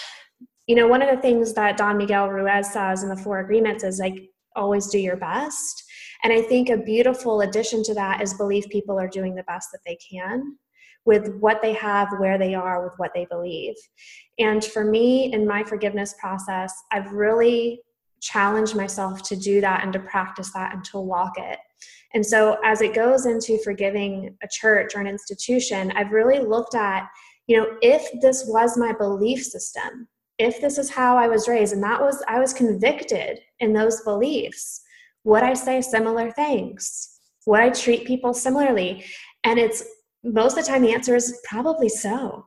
[0.65, 3.84] you know, one of the things that Don Miguel Ruiz says in the Four Agreements
[3.84, 5.84] is like, always do your best.
[6.23, 9.69] And I think a beautiful addition to that is believe people are doing the best
[9.71, 10.57] that they can
[11.06, 13.76] with what they have, where they are, with what they believe.
[14.39, 17.82] And for me, in my forgiveness process, I've really
[18.22, 21.60] challenged myself to do that and to practice that and to walk it.
[22.14, 26.74] And so, as it goes into forgiving a church or an institution, I've really looked
[26.74, 27.08] at,
[27.47, 30.08] you know, if this was my belief system,
[30.39, 34.01] if this is how I was raised, and that was, I was convicted in those
[34.01, 34.82] beliefs,
[35.24, 37.20] would I say similar things?
[37.45, 39.06] Would I treat people similarly?
[39.43, 39.84] And it's
[40.26, 42.45] most of the time the answer is probably so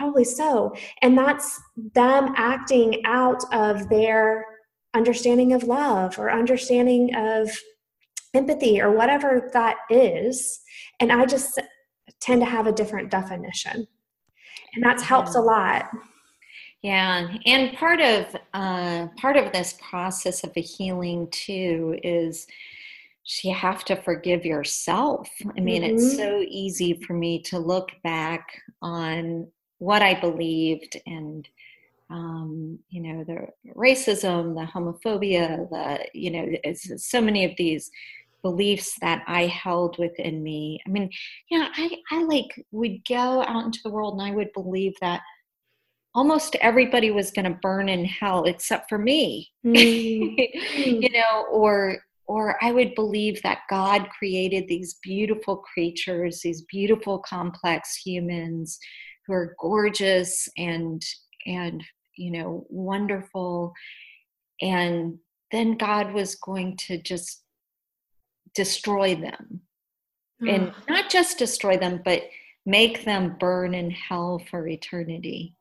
[0.00, 0.74] probably so.
[1.02, 1.60] And that's
[1.94, 4.46] them acting out of their
[4.94, 7.50] understanding of love or understanding of
[8.32, 10.60] empathy or whatever that is.
[11.00, 11.60] And i just
[12.20, 13.86] tend to have a different definition.
[14.74, 15.90] And that's helped a lot.
[16.82, 17.28] Yeah.
[17.44, 22.46] And part of uh, part of this process of a healing too is
[23.42, 25.28] you have to forgive yourself.
[25.56, 25.96] I mean, mm-hmm.
[25.96, 29.46] it's so easy for me to look back on
[29.78, 31.48] what I believed and
[32.10, 33.46] um, you know the
[33.76, 37.90] racism, the homophobia, the you know it's so many of these
[38.42, 40.80] beliefs that I held within me.
[40.86, 41.08] I mean,
[41.50, 44.94] you know, I I like would go out into the world and I would believe
[45.00, 45.22] that
[46.14, 50.52] almost everybody was going to burn in hell except for me mm.
[50.74, 51.98] you know or
[52.30, 58.78] or i would believe that god created these beautiful creatures these beautiful complex humans
[59.30, 61.04] who are gorgeous and
[61.46, 61.84] and
[62.16, 63.72] you know wonderful.
[64.60, 65.18] And
[65.52, 67.42] then god was going to just
[68.54, 69.60] destroy them
[70.46, 72.22] and not just destroy them but
[72.66, 75.54] make them burn in hell for eternity.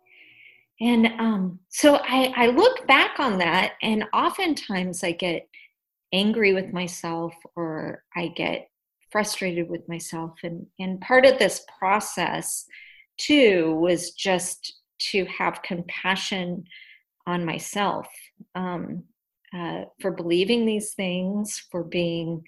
[0.82, 5.48] And um, so I, I look back on that and oftentimes i get
[6.12, 8.70] angry with myself or i get
[9.12, 10.36] frustrated with myself.
[10.44, 12.66] And and part of this process
[13.18, 14.74] too was just
[15.12, 16.64] to have compassion
[17.26, 18.08] on myself
[18.56, 19.04] um,
[19.54, 22.44] uh, for believing these things for being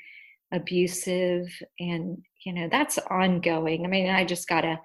[0.51, 1.47] abusive.
[1.79, 3.85] And you know that's ongoing.
[3.85, 4.79] I mean i just got a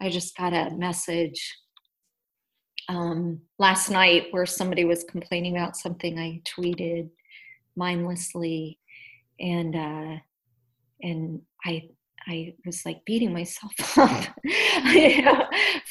[0.00, 1.56] i just got a message
[2.88, 7.08] um, last night where somebody was complaining about something i tweeted
[7.76, 8.78] mindlessly
[9.40, 10.16] and uh
[11.02, 11.82] and i
[12.28, 14.24] i was like beating myself up
[14.92, 15.46] you know,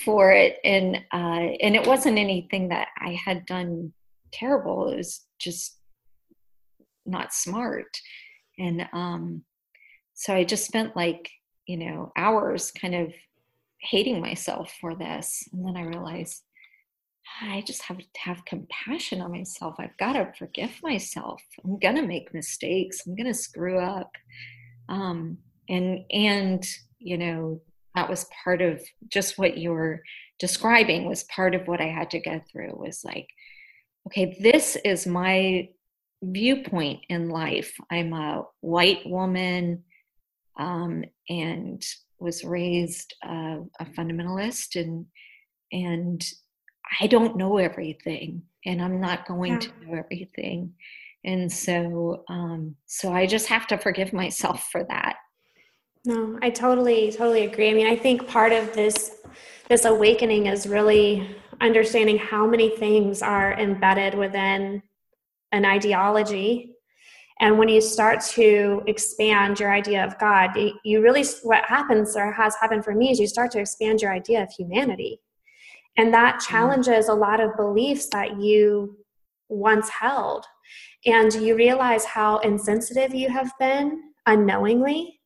[0.05, 3.91] for it and uh and it wasn't anything that i had done
[4.31, 5.79] terrible it was just
[7.05, 7.87] not smart
[8.61, 9.43] and um,
[10.13, 11.29] so I just spent like,
[11.65, 13.13] you know, hours kind of
[13.79, 15.47] hating myself for this.
[15.51, 16.43] And then I realized
[17.41, 19.75] I just have to have compassion on myself.
[19.79, 21.41] I've got to forgive myself.
[21.63, 23.01] I'm going to make mistakes.
[23.05, 24.11] I'm going to screw up.
[24.89, 25.37] Um,
[25.69, 26.65] and, and,
[26.99, 27.61] you know,
[27.95, 30.01] that was part of just what you were
[30.39, 33.27] describing was part of what I had to go through was like,
[34.07, 35.69] okay, this is my
[36.23, 37.73] viewpoint in life.
[37.91, 39.83] I'm a white woman
[40.59, 41.83] um, and
[42.19, 45.05] was raised uh, a fundamentalist, and
[45.71, 46.23] and
[46.99, 49.59] I don't know everything, and I'm not going yeah.
[49.59, 50.73] to know everything,
[51.23, 55.17] and so um, so I just have to forgive myself for that.
[56.05, 57.69] No, I totally totally agree.
[57.69, 59.11] I mean, I think part of this
[59.69, 64.81] this awakening is really understanding how many things are embedded within
[65.51, 66.75] an ideology
[67.39, 72.31] and when you start to expand your idea of god you really what happens or
[72.31, 75.19] has happened for me is you start to expand your idea of humanity
[75.97, 76.51] and that mm-hmm.
[76.51, 78.97] challenges a lot of beliefs that you
[79.49, 80.45] once held
[81.05, 85.19] and you realize how insensitive you have been unknowingly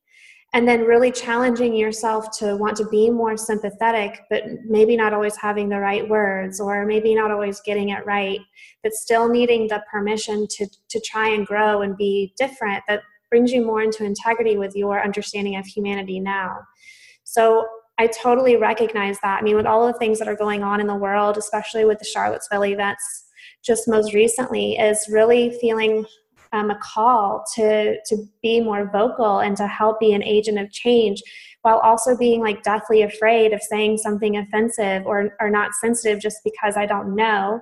[0.54, 5.36] and then really challenging yourself to want to be more sympathetic but maybe not always
[5.36, 8.40] having the right words or maybe not always getting it right
[8.82, 13.52] but still needing the permission to to try and grow and be different that brings
[13.52, 16.56] you more into integrity with your understanding of humanity now
[17.24, 17.66] so
[17.98, 19.40] i totally recognize that.
[19.40, 21.98] I mean with all the things that are going on in the world especially with
[21.98, 23.24] the charlottesville events
[23.64, 26.06] just most recently is really feeling
[26.52, 30.70] um, a call to to be more vocal and to help be an agent of
[30.70, 31.22] change
[31.62, 36.38] while also being like deathly afraid of saying something offensive or, or not sensitive just
[36.44, 37.60] because i don't know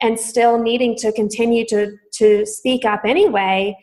[0.00, 3.76] and still needing to continue to to speak up anyway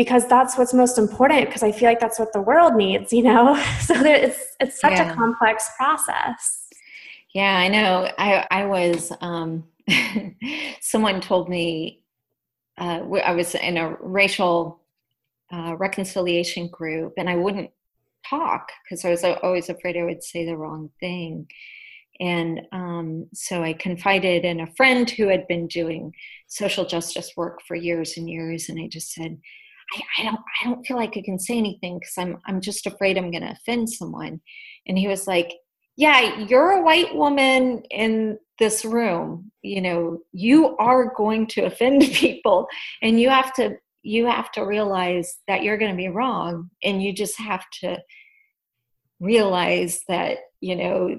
[0.00, 3.22] because that's what's most important because i feel like that's what the world needs you
[3.22, 5.12] know so it's it's such yeah.
[5.12, 6.66] a complex process
[7.34, 9.62] yeah i know i i was um
[10.80, 12.00] someone told me
[12.80, 14.80] uh, I was in a racial
[15.52, 17.70] uh, reconciliation group, and I wouldn't
[18.28, 21.46] talk because I was always afraid I would say the wrong thing.
[22.20, 26.12] And um, so I confided in a friend who had been doing
[26.48, 29.38] social justice work for years and years, and I just said,
[29.94, 32.86] I, I don't, I don't feel like I can say anything because I'm, I'm just
[32.86, 34.40] afraid I'm going to offend someone.
[34.86, 35.52] And he was like,
[35.96, 42.02] Yeah, you're a white woman in this room you know you are going to offend
[42.12, 42.68] people
[43.02, 47.02] and you have to you have to realize that you're going to be wrong and
[47.02, 47.98] you just have to
[49.18, 51.18] realize that you know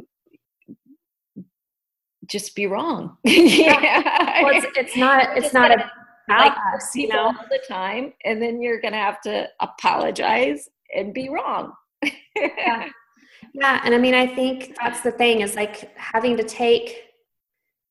[2.27, 4.43] just be wrong yeah.
[4.43, 5.89] well, it's, it's not it's not about
[6.37, 7.25] like ah, us you know?
[7.25, 11.73] all the time and then you're to have to apologize and be wrong.
[12.35, 12.89] Yeah.
[13.53, 17.03] Yeah and i mean i think that's the thing is like having to take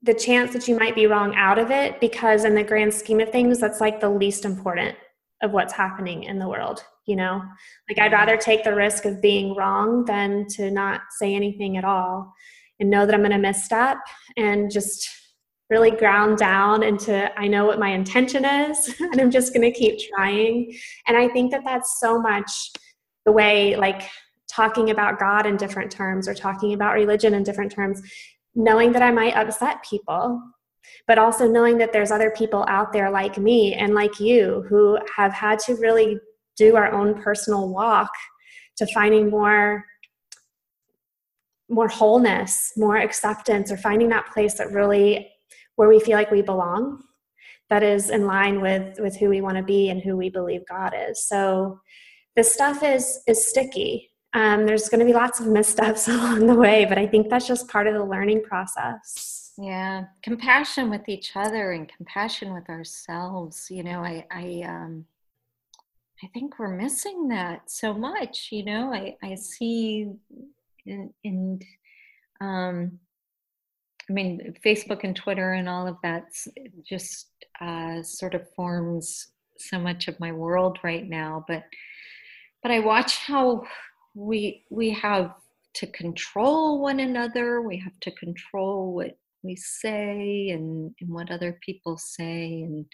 [0.02, 3.20] the chance that you might be wrong out of it because in the grand scheme
[3.20, 4.96] of things that's like the least important
[5.42, 7.42] of what's happening in the world you know?
[7.88, 8.50] Like i'd rather mm-hmm.
[8.50, 12.32] take the risk of being wrong than to not say anything at all
[12.78, 13.98] and know that i'm going to misstep
[14.36, 15.08] and just
[15.70, 19.78] really ground down into i know what my intention is and i'm just going to
[19.78, 20.72] keep trying.
[21.06, 22.50] And i think that that's so much
[23.24, 24.02] the way like
[24.48, 28.02] talking about god in different terms or talking about religion in different terms
[28.54, 30.42] knowing that I might upset people,
[31.06, 34.98] but also knowing that there's other people out there like me and like you who
[35.16, 36.18] have had to really
[36.56, 38.10] do our own personal walk
[38.76, 39.84] to finding more
[41.72, 45.29] more wholeness, more acceptance, or finding that place that really
[45.80, 47.02] where we feel like we belong,
[47.70, 50.60] that is in line with with who we want to be and who we believe
[50.68, 51.24] God is.
[51.26, 51.80] So
[52.36, 54.10] this stuff is is sticky.
[54.34, 57.46] Um, there's going to be lots of missteps along the way, but I think that's
[57.46, 59.52] just part of the learning process.
[59.56, 63.68] Yeah, compassion with each other and compassion with ourselves.
[63.70, 65.06] You know, I I um,
[66.22, 68.48] I think we're missing that so much.
[68.52, 70.10] You know, I I see
[70.84, 71.60] in, in
[72.42, 73.00] um,
[74.10, 76.24] I mean, Facebook and Twitter and all of that
[76.84, 77.28] just
[77.60, 81.44] uh, sort of forms so much of my world right now.
[81.46, 81.62] But
[82.62, 83.62] but I watch how
[84.14, 85.34] we we have
[85.74, 87.62] to control one another.
[87.62, 92.84] We have to control what we say and, and what other people say and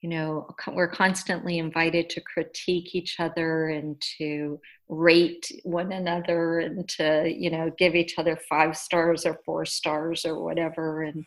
[0.00, 6.88] you know we're constantly invited to critique each other and to rate one another and
[6.88, 11.02] to you know give each other five stars or four stars or whatever.
[11.02, 11.24] And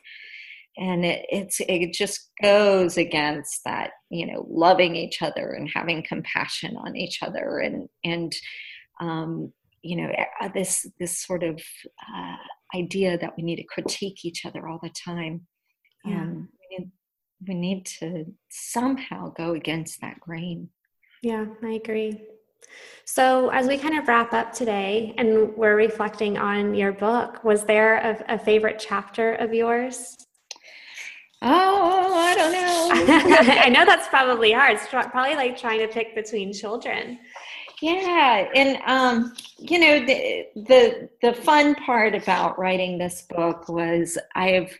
[0.77, 6.03] and it it's it just goes against that you know loving each other and having
[6.03, 7.59] compassion on each other.
[7.59, 8.33] And and
[8.99, 10.11] um you know
[10.53, 11.61] this this sort of
[12.15, 12.35] uh,
[12.75, 15.45] idea that we need to critique each other all the time.
[16.05, 16.21] Yeah.
[16.21, 16.49] um,
[17.47, 20.69] we need to somehow go against that grain.
[21.21, 22.21] Yeah, I agree.
[23.05, 27.65] So, as we kind of wrap up today and we're reflecting on your book, was
[27.65, 30.15] there a, a favorite chapter of yours?
[31.41, 33.53] Oh, I don't know.
[33.61, 34.77] I know that's probably hard.
[34.77, 37.19] It's probably like trying to pick between children.
[37.81, 44.17] Yeah, and um, you know the the the fun part about writing this book was
[44.35, 44.73] I've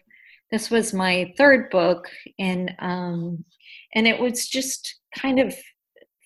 [0.53, 3.43] this was my third book and um,
[3.95, 5.55] and it was just kind of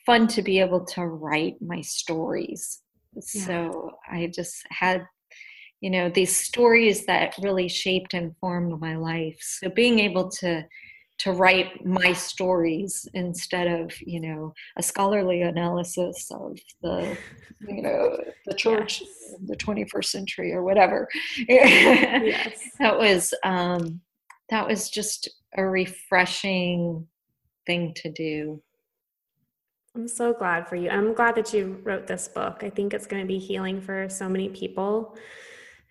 [0.05, 2.81] fun to be able to write my stories
[3.33, 3.45] yeah.
[3.45, 5.05] so i just had
[5.79, 10.61] you know these stories that really shaped and formed my life so being able to
[11.19, 17.17] to write my stories instead of you know a scholarly analysis of the
[17.67, 19.35] you know the church yes.
[19.45, 21.07] the 21st century or whatever
[21.47, 22.61] yes.
[22.79, 24.01] that was um
[24.49, 27.07] that was just a refreshing
[27.65, 28.61] thing to do.
[29.95, 30.89] I'm so glad for you.
[30.89, 32.59] I'm glad that you wrote this book.
[32.61, 35.17] I think it's going to be healing for so many people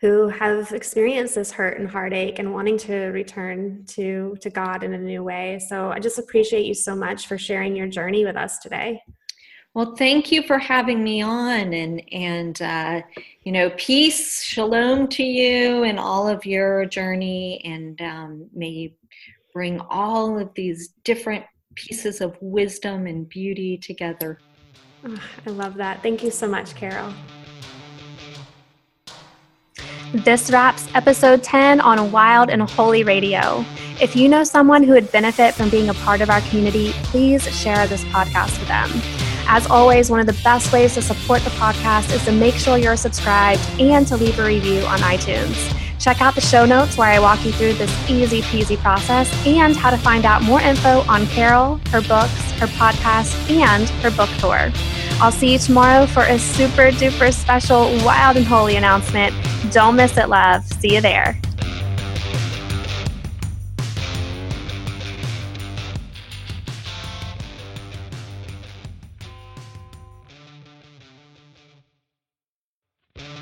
[0.00, 4.94] who have experienced this hurt and heartache and wanting to return to to God in
[4.94, 5.58] a new way.
[5.68, 9.02] So I just appreciate you so much for sharing your journey with us today.
[9.76, 13.02] Well, thank you for having me on, and and uh,
[13.42, 18.90] you know, peace, shalom to you and all of your journey, and um, may you
[19.52, 24.38] bring all of these different pieces of wisdom and beauty together.
[25.04, 26.02] Oh, I love that.
[26.02, 27.12] Thank you so much, Carol.
[30.14, 33.62] This wraps episode 10 on a Wild and Holy Radio.
[34.00, 37.44] If you know someone who would benefit from being a part of our community, please
[37.54, 39.15] share this podcast with them.
[39.48, 42.78] As always, one of the best ways to support the podcast is to make sure
[42.78, 45.74] you're subscribed and to leave a review on iTunes.
[45.98, 49.76] Check out the show notes where I walk you through this easy peasy process and
[49.76, 54.30] how to find out more info on Carol, her books, her podcast, and her book
[54.38, 54.70] tour.
[55.20, 59.34] I'll see you tomorrow for a super duper special Wild and Holy announcement.
[59.72, 60.64] Don't miss it, love.
[60.64, 61.40] See you there.